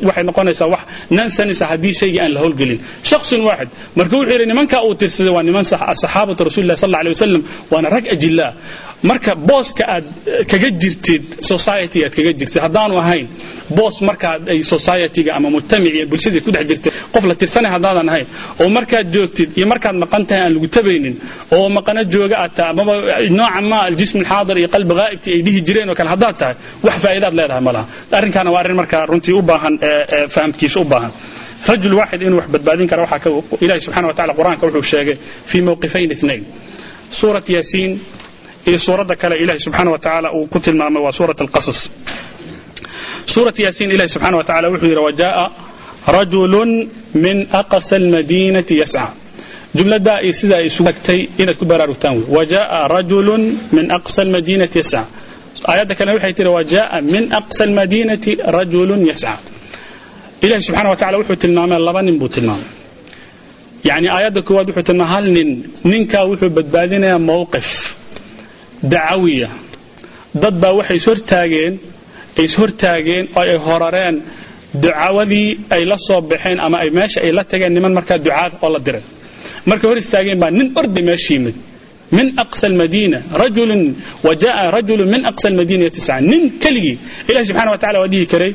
[0.09, 0.81] waxay noqonaysaa wax
[1.17, 2.79] nansanisa haddii shaygii aan la howlgelin.
[3.11, 3.69] Shaqsun waaxid
[3.99, 7.89] marka wuxuu yidhi nimanka uu tirsaday waa niman saxaabatu rasulillahi sal alla alay wasalam waana
[7.95, 8.51] rag ajillaa
[9.03, 10.05] marka booska aad
[10.51, 11.23] kaga jirtid
[11.53, 13.27] society aad kaga jirtid haddaanu ahayn
[13.79, 18.09] boos markaad ay society-ga ama mujtamac iyo bulshadii ku dhex jirtay qof la tirsanay haddaadan
[18.13, 18.27] ahayn
[18.63, 21.15] oo markaad joogtid iyo markaad maqan tahay aan lagu tabaynin
[21.57, 22.93] oo maqano jooga aad tahay amaba
[23.39, 26.55] nooca ma aljism alxaadir iyo qalbi ghaa'ibti ay dhihi jireen oo kale haddaad tahay
[26.87, 27.85] wax faa'iidaad leedahay ma laha.
[28.19, 29.75] Arrinkaana waa arrin markaa runtii u baahan
[30.35, 31.13] fahamkiisa u baahan.
[31.69, 33.31] Rajul waaxid inuu wax badbaadin kara waxaa
[33.65, 35.17] ilahi subxana wa tacala qur'aanka wuxuu sheegay
[35.51, 36.43] fii mawqifayn ithnayn.
[37.19, 37.93] Suurat yaasiin
[38.69, 41.79] iyo suuradda kale ilahi subxaana wa tacaala uu ku tilmaamay waa suurat alqasas.
[43.33, 45.47] Suurat yaasiin ilahi subxana wa tacala wuxuu yidhi wajaaa
[46.17, 46.71] rajulun
[47.25, 49.05] min aqsa almadiinati yasca
[49.77, 52.15] jumladaa iyo sidaa ay isugu tagtay inaad ku baraarugtaan.
[52.19, 53.43] Wey wajaaa rajulun
[53.77, 55.01] min aqsa almadiinati yasca
[55.71, 59.33] aayadda kalena waxay tihi wajaaa min aqsa almadiinati rajulun yasca
[60.45, 62.69] ilahi subxana wa tacala wuxuu tilmaamay laba nin buu tilmaamay.
[63.89, 65.49] Yacni aayadda koowaad wuxuu tilmaamay hal nin
[65.93, 67.69] ninkaa wuxuu badbaadinayaa mowqif
[68.83, 69.49] dacawiya.
[70.35, 71.75] Dad baa waxay ishortaageen
[72.39, 74.17] ay ishortaageen oo ay horareen.
[74.75, 78.71] Ducawadii ay la soo baxeen ama ay meesha ay la tageen niman markaa ducaad oo
[78.75, 79.03] la diray.
[79.67, 81.55] Markay hor istaageen baa nin orday meesha yimid.
[82.13, 83.83] Min aqsa almadiina rajulun
[84.23, 86.99] wajaءa rajulun min aqsa almadiina yatisca nin keligii
[87.29, 88.53] ilahi subxana wa tacala waa dhihi karay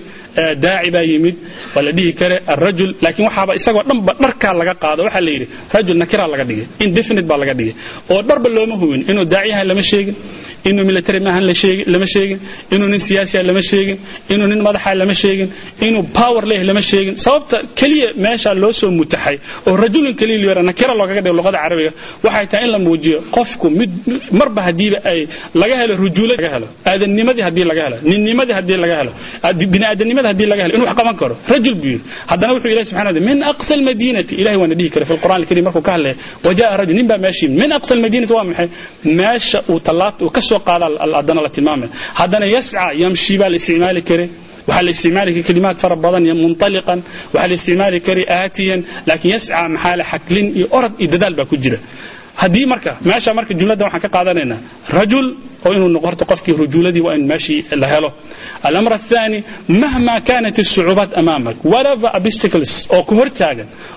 [0.63, 1.35] daaci baa yimid
[1.75, 5.01] waa la dhihi kare arajul laakiin waxaaba isagoo dhanba dharkaa laga qaado.
[5.07, 7.73] Waxaa la yidhi rajul nakira laga dhigay indefinite baa laga dhigay.
[8.11, 10.15] Oo dharba looma hubin inuu daaci yahay lama sheegin
[10.69, 11.43] inuu military maahan
[11.93, 12.39] lama sheegin
[12.73, 13.97] inuu nin siyaasiya lama sheegin
[14.33, 15.49] inuu nin madaxa lama sheegin
[15.87, 17.15] inuu power leh lama sheegin.
[17.25, 21.91] Sababta keliya meesha loo soo mutaxay oo rajulun keliya liyara nakira loogaga dhigo luqada carabiga
[22.25, 23.91] waxay tahay in la muujiyo qofku mid
[24.39, 25.19] marba hadiiba ay
[25.61, 29.11] laga helo rujuula laga helo aadanimadii haddii laga helo ninnimadii haddii laga helo
[29.73, 31.35] biniaadanimada haddii laga helo inuu wax qaban karo.
[31.53, 35.13] Rajul buu yidhi haddana wuxuu ilahi subxana min aqsa almadinati ilahi waana dhihi kara fi
[35.17, 36.15] lqur'an alkarim markuu ka hadlaya
[36.47, 37.57] waja'a rajul nin baa meesha yimid.
[37.63, 38.67] Min aqsa almadinati waa maxay?
[39.19, 40.85] Meesha uu tallaabta uu ka soo qaada
[41.17, 44.25] haddana la tilmaamaya haddana yasca yamshi baa la isticmaali kare
[44.67, 46.99] waxaa la isticmaali kara kalimaad fara badan iyo munطaliqan
[47.33, 51.45] waxaa la isticmaali kara aatiyan laakiin yasca maxaa la xaklin iyo orad iyo dadaal baa
[51.51, 51.77] ku jira
[52.35, 54.59] haddii marka meesha marka jumladda waxaan ka qaadanaynaa
[54.97, 55.27] rajul
[55.65, 58.09] oo inuu noqorto qofkii rujuuladii waa in meeshii la helo.
[58.63, 63.29] Alamr athaani mahma kaanat sucuubaat amaamak whatever obstacles oo ku hor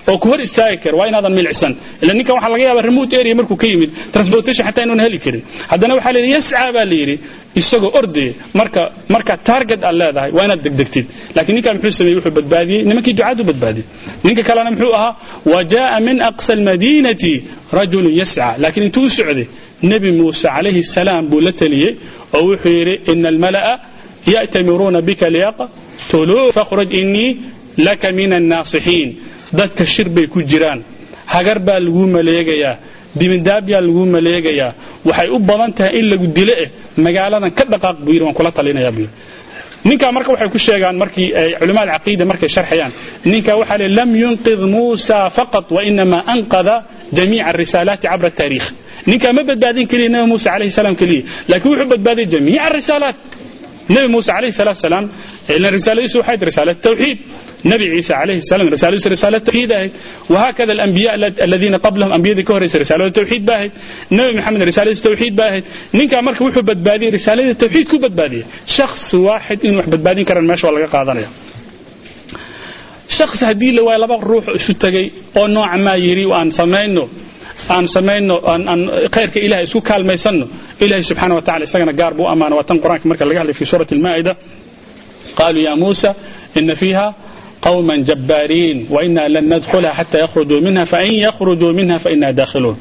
[0.07, 1.75] oo ku hor istaagi kara waa inaadan milicsan.
[2.01, 5.41] Ila ninka waxaa laga yaaba remote area markuu ka yimid transportation xataa inuuna heli karin.
[5.71, 7.19] Haddana waxaa la yidhi yascaa baa la yidhi
[7.59, 8.81] isagoo ordaya marka
[9.13, 11.05] marka target aad leedahay waa inaad degdegtid.
[11.35, 13.85] Laakiin ninkan muxuu sameeyey wuxuu badbaadiyey nimankii ducaad badbaadiyey.
[14.25, 15.11] Ninka kalena muxuu ahaa
[15.53, 17.33] wajaa min aqsa almadinati
[17.79, 19.45] rajulun yascaa laakiin intuu u socday
[19.91, 21.91] nebi muuse calayhi salaam buu la taliyey
[22.37, 23.73] oo wuxuu yidhi ina almala'a
[24.33, 27.29] ya'tamiruuna bika liyaqtuluu fakhruj inii
[27.87, 29.09] laka min annaasixiin
[29.59, 30.79] dadka shir bay ku jiraan.
[31.33, 32.75] Hagar baa laguu maleegayaa
[33.19, 34.71] dibindaabyaa laguu maleegayaa.
[35.07, 36.69] Waxay u badan tahay in lagu dilo eh
[37.05, 39.13] magaaladan ka dhaqaaq buu yidhi waan kula talinayaa buu yidhi.
[39.89, 41.27] Ninkaa marka waxay ku sheegaan markii
[41.59, 42.91] culama alcaqiida markay sharxayaan
[43.31, 46.75] ninka waxaa le lam yunqid muusa faqat wainama anqada
[47.17, 48.67] jamiica arisaalaati cabra taariikh.
[49.09, 53.15] Ninkaa ma badbaadin keliya nabi muuse calayhi salaam keliya laakiin wuxuu badbaadiyay jamiica arisaalaat
[53.93, 55.05] nebi muuse calayhi salaatu salaam
[55.55, 57.17] ilan risaaladiisu waxay risaala tawxiid
[57.71, 59.91] nebi ciise calayhi salaam risaaladiisu risaala tawxiid ahayd.
[60.33, 61.09] Wahaakada alambiya
[61.45, 63.71] aladiina qablahum ambiyadii ka horraysa risaalada tawxiid ba ahayd.
[64.17, 65.65] Nebi maxamed risaaladiisu tawxiid ba ahayd.
[65.97, 68.43] Ninkaa marka wuxuu badbaadiyey risaalada tawxiid ku badbaadiyey.
[68.75, 71.29] Shakhsi waaxid inuu wax badbaadin karan meesha waa laga qaadanaya.
[73.17, 75.07] Shakhsi haddii la waayo laba ruux isu tegay
[75.39, 77.03] oo nooca maa yidhi waan samayno
[77.74, 78.80] aan sameeyno aan
[79.14, 80.44] khayrka ilaahay isku kaalmaysano
[80.84, 83.94] ilaahay subhanahu wa ta'ala isagana gaar buu amaana watan quraanka marka laga hadlay fi surati
[83.98, 84.32] al-maa'ida
[85.36, 86.10] قالوا يا موسى
[86.58, 87.14] إن فيها
[87.62, 92.76] قوما جبارين وإنا لن ندخلها حتى يخرجوا منها فإن يخرجوا منها فإنا داخلون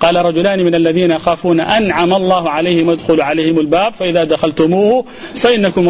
[0.00, 5.04] قال رجلان من الذين يخافون أنعم الله عليهم ادخلوا عليهم الباب فإذا دخلتموه
[5.34, 5.88] فإنكم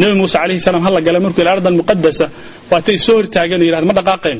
[0.00, 2.26] nabi muuse calayhi salaam hala gala markuu ila ardan muqadasa
[2.72, 4.38] waatay soo hortaageen oo yidhahda ma dhaqaaqayn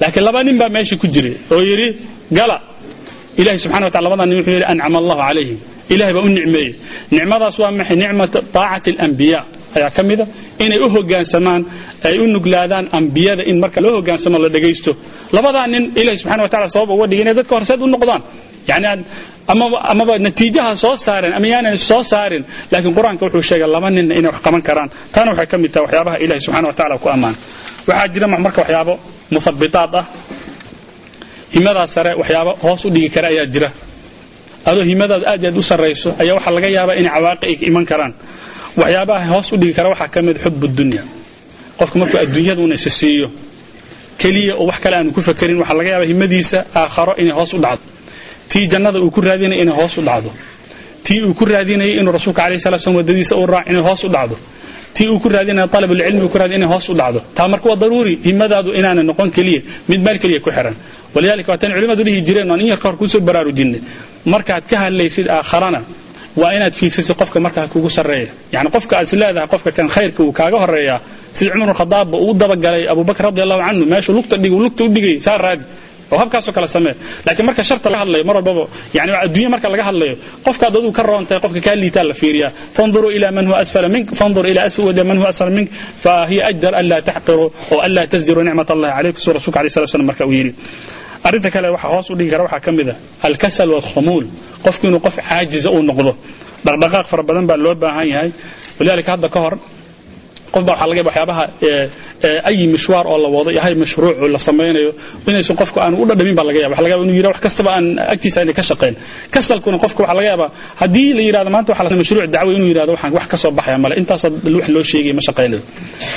[0.00, 1.86] laakiin laba nin baa meesha ku jiray oo yidhi
[2.38, 2.56] gala
[3.40, 5.58] ilahi subxana wa tacala labadaa nin wuxuu yidhi ancama allahu calayhim
[5.94, 6.70] ilahay baa u nicmeeyey.
[7.16, 7.96] Nicmadaas waa maxay?
[8.02, 9.42] Nicmata taacati alambiyaa
[9.76, 10.24] ayaa ka mida?
[10.64, 11.62] Inay u hogaansamaan
[12.08, 14.92] ay u nuglaadaan ambiyada in marka loo hogaansamo la dhegaysto
[15.36, 18.22] labadaa nin ilahi subxana wa tacala sabab uga dhigay inay dadka horseed u noqdaan.
[18.70, 19.00] Yacni aan
[19.52, 24.30] amaba natiijaha soo saareen ama yaanan soo saarin laakiin qur'aanka wuxuu sheegay laba ninna inay
[24.32, 24.88] wax qaban karaan.
[25.12, 27.34] Taana waxay ka mid tahay waxyaabaha ilahi subxana wa taala ku ammaan.
[27.88, 28.94] Waxaa jira marka waxyaabo
[29.34, 30.04] musabitaad ah
[31.54, 33.68] himadaa sare waxyaabo hoos u dhigi kara ayaa jira.
[34.68, 38.12] Adoo himadaadu aad aad u sarrayso ayaa waxaa laga yaabaa inay cawaaqi ay iman karaan.
[38.80, 41.02] Waxyaabaha hoos u dhigi kara waxaa ka mid xub dunya.
[41.78, 43.28] Qofku markuu adduunyada una isa siiyo
[44.20, 47.58] keliya oo wax kale aanu ku fakerin waxaa laga yaabaa himadiisa aakharo inay hoos u
[47.64, 47.82] dhacdo
[48.50, 50.30] tii jannada uu ku raadinaya inay hoos u dhacdo.
[51.04, 54.08] Tii uu ku raadinayay inuu rasuulka alayhi salatu wasallam wadadiisa u raac inay hoos u
[54.08, 54.36] dhacdo.
[54.94, 57.20] Tii uu ku raadinaya talab uu ku raadinaya inay hoos u dhacdo.
[57.34, 60.74] Taa marka waa daruuri himadaadu inaanay noqon keliya mid meel keliya ku xiran.
[61.14, 63.80] Walidaalika waataan culimmadu dhihi jireen aan in yar ka hor ku soo baraarujinay
[64.26, 65.80] markaad ka hadlaysid aakharana
[66.36, 68.28] waa inaad fiirsasid qofka markaa kugu sarreeya.
[68.52, 71.00] Yani qofka aad is leedahay qofka kan khayrka uu kaaga horeeyaa
[71.32, 75.16] sida cumar khadaabba uu dabagalay abubakr radi allahu canhu meeshu lugta dhig lugta u dhigay
[75.20, 75.64] saa raadi
[76.12, 76.94] oo habkaasoo kale samee.
[77.26, 78.64] Laakiin marka sharta laga hadlayo mar walbaba
[78.96, 80.14] yani adduunya marka laga hadlayo
[80.46, 82.50] qofkaad aduu ka roontahay qofka kaa liitaa la fiiriyaa.
[82.76, 85.68] Fanzuruu ila man huwa asfala mink fanzur ila aswada man huwa asfala mink
[86.02, 89.58] fa hiya ajdar an laa taxqiru oo an laa tasdiruu nicmat allahi calaykum suu rasulka
[89.60, 90.52] alayh salatu slam marka uu yidhi
[91.26, 92.94] arrinta kale waxa hoos u dhigi kara waxaa ka mid a
[93.28, 94.26] alkasal waalkhumuul
[94.64, 96.12] qofku inuu qof caajiza uu noqdo.
[96.66, 98.30] Dhaqdhaqaaq fara badan baa loo baahan yahay.
[98.78, 99.54] Walidaalika hadda ka hor
[100.54, 101.44] qof baa waxaa laga waxyaabaha
[102.48, 104.90] ayi mishwaar oo la wado yahay mashruuc oo la samaynayo
[105.30, 107.70] inaysan qofku aanu u dhadhamin baa laga yaba waxa laga yaba inuu yidhahdo wax kastaba
[107.76, 108.94] aan agtiisa inay ka shaqeen
[109.34, 110.48] kasalkuna qofka waxaa laga yaabaa
[110.80, 113.94] haddii la yidhahdo maanta waxa mashruuc dacwo inuu yidhahdo waxaan wax ka soo baxaya male
[114.00, 115.60] intaasoo wax loo sheegay ma shaqaynayo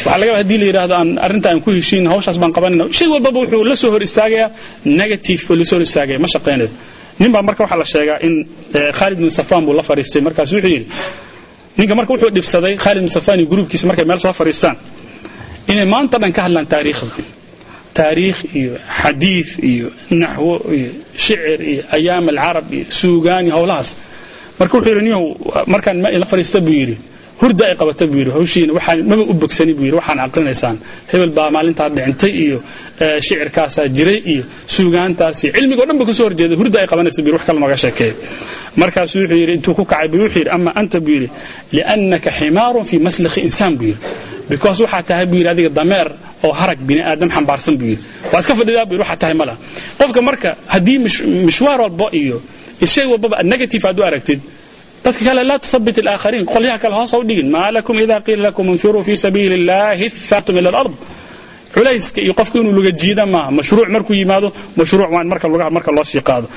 [0.05, 3.07] waxaa laga yaba haddii la yidhahdo aan arrinta aan ku heshiin hawshaas baan qabanayna shay
[3.13, 4.47] walbaba wuxuu la soo hor istaagayaa
[5.01, 6.69] negative buu la soo hor istaagaya ma shaqaynayo
[7.21, 8.33] nin baa marka waxaa la sheegaa in
[8.97, 10.21] khaalid bin safaan buu la fariistay.
[10.27, 10.87] Markaas wuxuu yidhi
[11.77, 13.03] ninka marka wuxuu dhibsaday khaalid
[13.39, 14.75] iyo gruubkiisa markay meel soo fariistaan
[15.71, 17.23] inay maanta dhan ka hadlaan taariikhda.
[17.99, 19.87] Taariikh iyo xadiid iyo
[20.21, 20.89] naxwo iyo
[21.23, 23.89] shicir iyo ayaam alcarab iyo suugaan iyo howlahaas.
[24.59, 25.23] Marka wuxuu yidhi niyow
[25.73, 26.95] markaan la fariista buu yidhi.
[27.41, 28.31] Hurda ay qabata buu yidhi.
[28.37, 29.97] Hawshiina waxaan maba u bogsani buu yidhi.
[29.99, 30.75] Waxaan aqrinaysaan.
[31.11, 32.57] Hebel baa maalintaa dhicintay iyo
[33.25, 34.43] shicirkaasaa jiray iyo
[34.75, 37.37] suugaantaas iyo cilmiga o dhan ba ka soo horjeeda hurda ay qabanaysa buu yidhi.
[37.37, 38.13] Wax kale nooga sheekeeya
[38.75, 41.29] markaasuu wuxuu yidhi intuu ku kacay buu wuxuu yidhi ama anta buu yidhi
[41.75, 43.99] liannaka ximaarun fii maslakhi insaan buu yidhi.
[44.49, 46.07] Because waxaa tahay buu yidhi adiga dameer
[46.45, 48.03] oo harag bini aadam xambaarsan buu yidhi.
[48.31, 49.53] Waa iska fadhidaa buu yidhi waxaa tahay mala
[49.99, 50.97] qofka marka haddii
[51.47, 52.37] mishwaar walba iyo
[52.93, 54.39] shay walbaba negative aad u aragtid
[55.03, 57.47] dadka kale laa tuthabit alaakhariin qolyaha kale hoos u dhigin.
[57.55, 60.93] Maa lakum ida qiila lakum infiruu fi sabiili illahi thatum ila alard
[61.73, 65.91] culayska iyo qofku inuu laga jiida maaha mashruuc markuu yimaado mashruuc waan marka lugaha marka
[65.91, 66.47] loo sii qaado.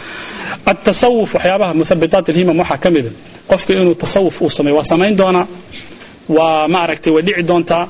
[0.66, 3.18] Atasawuf waxyaabaha muhabitaat alhimam waxaa ka mida ah.
[3.48, 5.46] qofka inuu tasawuf uu sameeyo waa samayn doonaa
[6.28, 7.88] waa maaragtay way dhici doontaa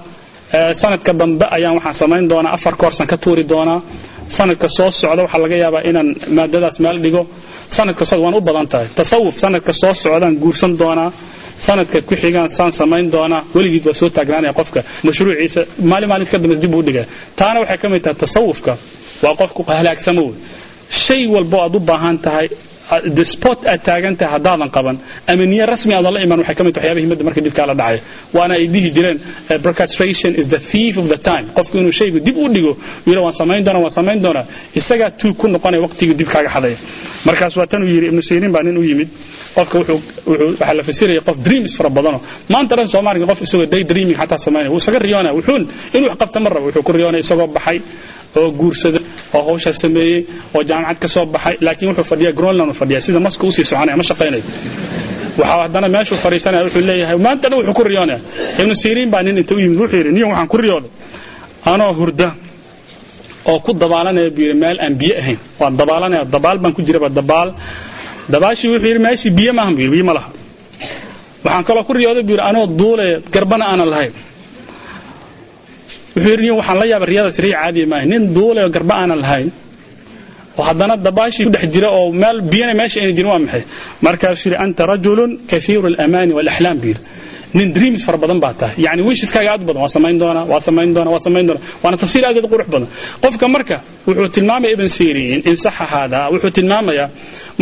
[0.53, 3.81] sanadka dambe ayaan waxaan samayn doonaa afar koorsan ka tuuri doonaa.
[4.29, 7.23] Sanadka soo socda waxaa laga yaabaa inaan maadadaas meel dhigo.
[7.77, 8.87] Sanadka socda waan u badan tahay.
[8.97, 11.11] Tasawuf sanadka soo socdaan guursan doonaa.
[11.67, 13.43] Sanadka ku xigaan saan samayn doonaa.
[13.55, 14.81] Weligiid waa soo taagnaanaya qofka.
[15.07, 17.07] Mashruuciisa maalin maalin ka dambe dib uu dhigaya
[17.39, 18.73] taana waxay ka mid tahay tasawufka.
[19.23, 20.35] Waa qofku halaagsamo wey
[20.91, 22.49] shay walbo aad u baahan tahay
[23.17, 24.97] the spot aad taagan tahay haddaadan qaban.
[25.27, 27.75] Ama niyo rasmi aadan la iman waxay ka mid tahay waxyaabaha himada marka dib kaala
[27.81, 28.01] dhacaya
[28.37, 29.19] waana ay dhihi jireen
[29.65, 31.47] procrastination is the thief of the time.
[31.57, 32.73] Qofku inuu shaygu dib u dhigo
[33.09, 34.45] yidha waan samayn doonaa waan samayn doonaa.
[34.81, 36.77] Isagaa tuug ku noqonaya waqtigii dib kaaga xadaya
[37.29, 39.09] markaas waa tanuu yidhi ibnu sayriin baa nin u yimid.
[39.57, 42.19] Qofka waxaa la fasiraya qof dreams fara badano.
[42.53, 45.63] Maanta dhan soomaaliga qof isagoo day dreaming xataa samaynaya wuu isaga riyoonaya wuxuun
[45.97, 47.79] inuu wax qabta ma rabo wuxuu ku riyoonaya isagoo baxay
[48.41, 49.03] oo guursaday
[49.37, 50.21] oo hawshaa sameeyey
[50.55, 51.55] oo jaamacad ka soo baxay.
[51.67, 53.01] Laakiin wuxuu fadhiyaa groenland uu fadhiyaa.
[53.07, 54.43] Sida maska u sii soconaya ma shaqaynayo
[55.39, 58.19] waxaa haddana meeshuu fadhiisanaya wuxuu leeyahay maanta wuxuu ku riyoonaya.
[58.61, 60.91] Ibnu siriin baa nin inta u yimid wuxuu yidhi niyo waxaan ku riyooday.
[61.73, 62.29] Anoo hurda
[63.51, 65.39] oo ku dabaalanaya buu yidhi meel aan biyo ahayn.
[65.61, 67.49] Waan dabaalanaya dabaal baan ku jiraba dabaal.
[68.33, 70.29] Dabaashii wuxuu yidhi meeshii biyo maahan buu yidhi biyo ma laha.
[71.45, 74.13] Waxaan kaloo ku riyooday buu yidhi anoo duulaya garbana aanan lahayn
[76.17, 78.07] wuxuu waxaan la yaaba riyadaas riya caadiya maaha.
[78.13, 79.51] Nin duulayo garba aanan lahayn.
[80.59, 83.63] Oo haddana dabaashii ku dhex jira oo meel biyana meesha ayna jirin waa maxay?
[84.07, 87.03] Markaasuu yidhi anta rajulun kathiiru alamaani waalaxlaam buu yidhi.
[87.59, 88.75] Nin dreams fara badan baa tahay.
[88.87, 91.97] Yani wishiskaaga aad u badan waa samayn doonaa waa samayn doonaa waa samayn doonaa waana
[92.03, 92.89] tafsiir aad qurux badan.
[93.23, 97.09] Qofka marka wuxuu tilmaamaya ibn siriin in saxa hada wuxuu tilmaamayaa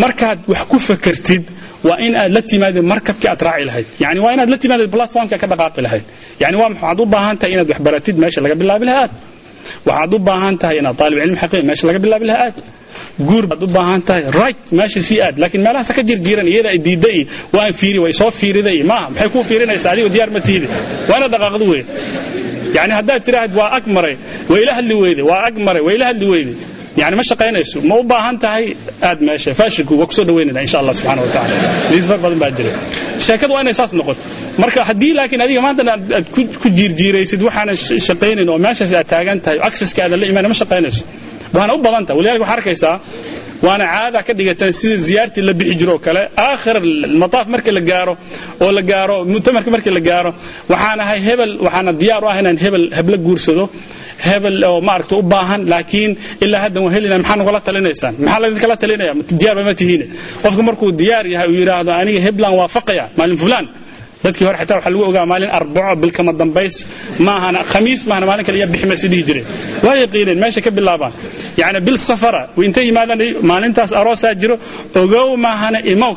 [0.02, 1.42] markaad wax ku fakertid
[1.88, 3.86] waa in aad la timaadid markabkii aad raaci lahayd.
[4.04, 6.04] Yani waa inaad la timaadid platformka ka dhaqaaqi lahayd.
[6.42, 9.12] Yani waa waxaad u baahan tahay inaad wax baratid meesha laga bilaabi lahaa aad?
[9.88, 12.56] Waxaad u baahan tahay inaad taalib cilmi xaqiiqi meesha laga bilaabi lahaa aad?
[13.28, 15.36] Guur baad u baahan tahay right meesha sii aad.
[15.42, 17.24] Laakiin meelahaas ka jirjiiran iyada diidda iyo
[17.56, 18.78] waan fiiri way soo fiiriday.
[18.90, 20.66] Maaha maxay kuu fiirinaysaa adigo diyaar ma tiidi
[21.08, 21.84] waa inaad dhaqaaqdo weeye.
[22.76, 24.14] Yani haddaad tiraahd waa ag maray
[24.50, 26.52] way ila hadli weyde waa ag maray way ila hadli weyde
[27.02, 27.76] yani ma shaqaynayso?
[27.90, 28.64] Ma u baahan tahay
[29.08, 31.54] aad meesha faashinku waa ku soo dhawaynana insha allah subxana wa taala.
[31.92, 32.70] Liisfar badan baa jira.
[33.26, 34.22] Sheekadu waa inay saas noqoto.
[34.62, 36.26] Marka haddii laakiin adiga maantana aad
[36.62, 37.72] ku jiirjiiraysid waxaana
[38.08, 41.02] shaqaynayn oo meeshaas aad taagan tahay acseskaada la imaana ma shaqaynayso.
[41.56, 42.94] Waana u badan tahay walidaalika waxaa arkaysaa
[43.66, 46.22] waana caada ka dhigatan sida ziyaartii la bixi jiroo kale.
[46.46, 46.76] Aakhir
[47.22, 48.14] mataaf marka la gaaro
[48.64, 50.30] oo la gaaro muctamarka marka la gaaro
[50.72, 53.64] waxaan ahay hebel waxaana diyaar u ah inaan hebel hebla guursado
[54.26, 56.10] hebel oo maaragta u baahan laakiin
[56.44, 58.14] ilaa haddan waan helina maxaa nagala talinaysaan?
[58.24, 60.04] Maxaa laidinkala talinaya diyaar ba ma tihiine
[60.42, 63.66] qofka markuu diyaar yahay uu yidhaahdo aniga heblan waafaqaya maalin fulaan.
[64.24, 66.76] Dadkii hore xitaa waxaa lagu ogaa maalin arbaco bilkama dambays
[67.26, 69.46] maahana khamiis maahana maalin kale iya bixi maysa dhihi jireen
[69.84, 71.12] waa yaqiineen meesha ka bilaabaan.
[71.60, 73.20] Yacni bil safara intay yimaadaan
[73.50, 74.56] maalintaas aroosaa jiro
[75.02, 76.12] ogow maahana imaw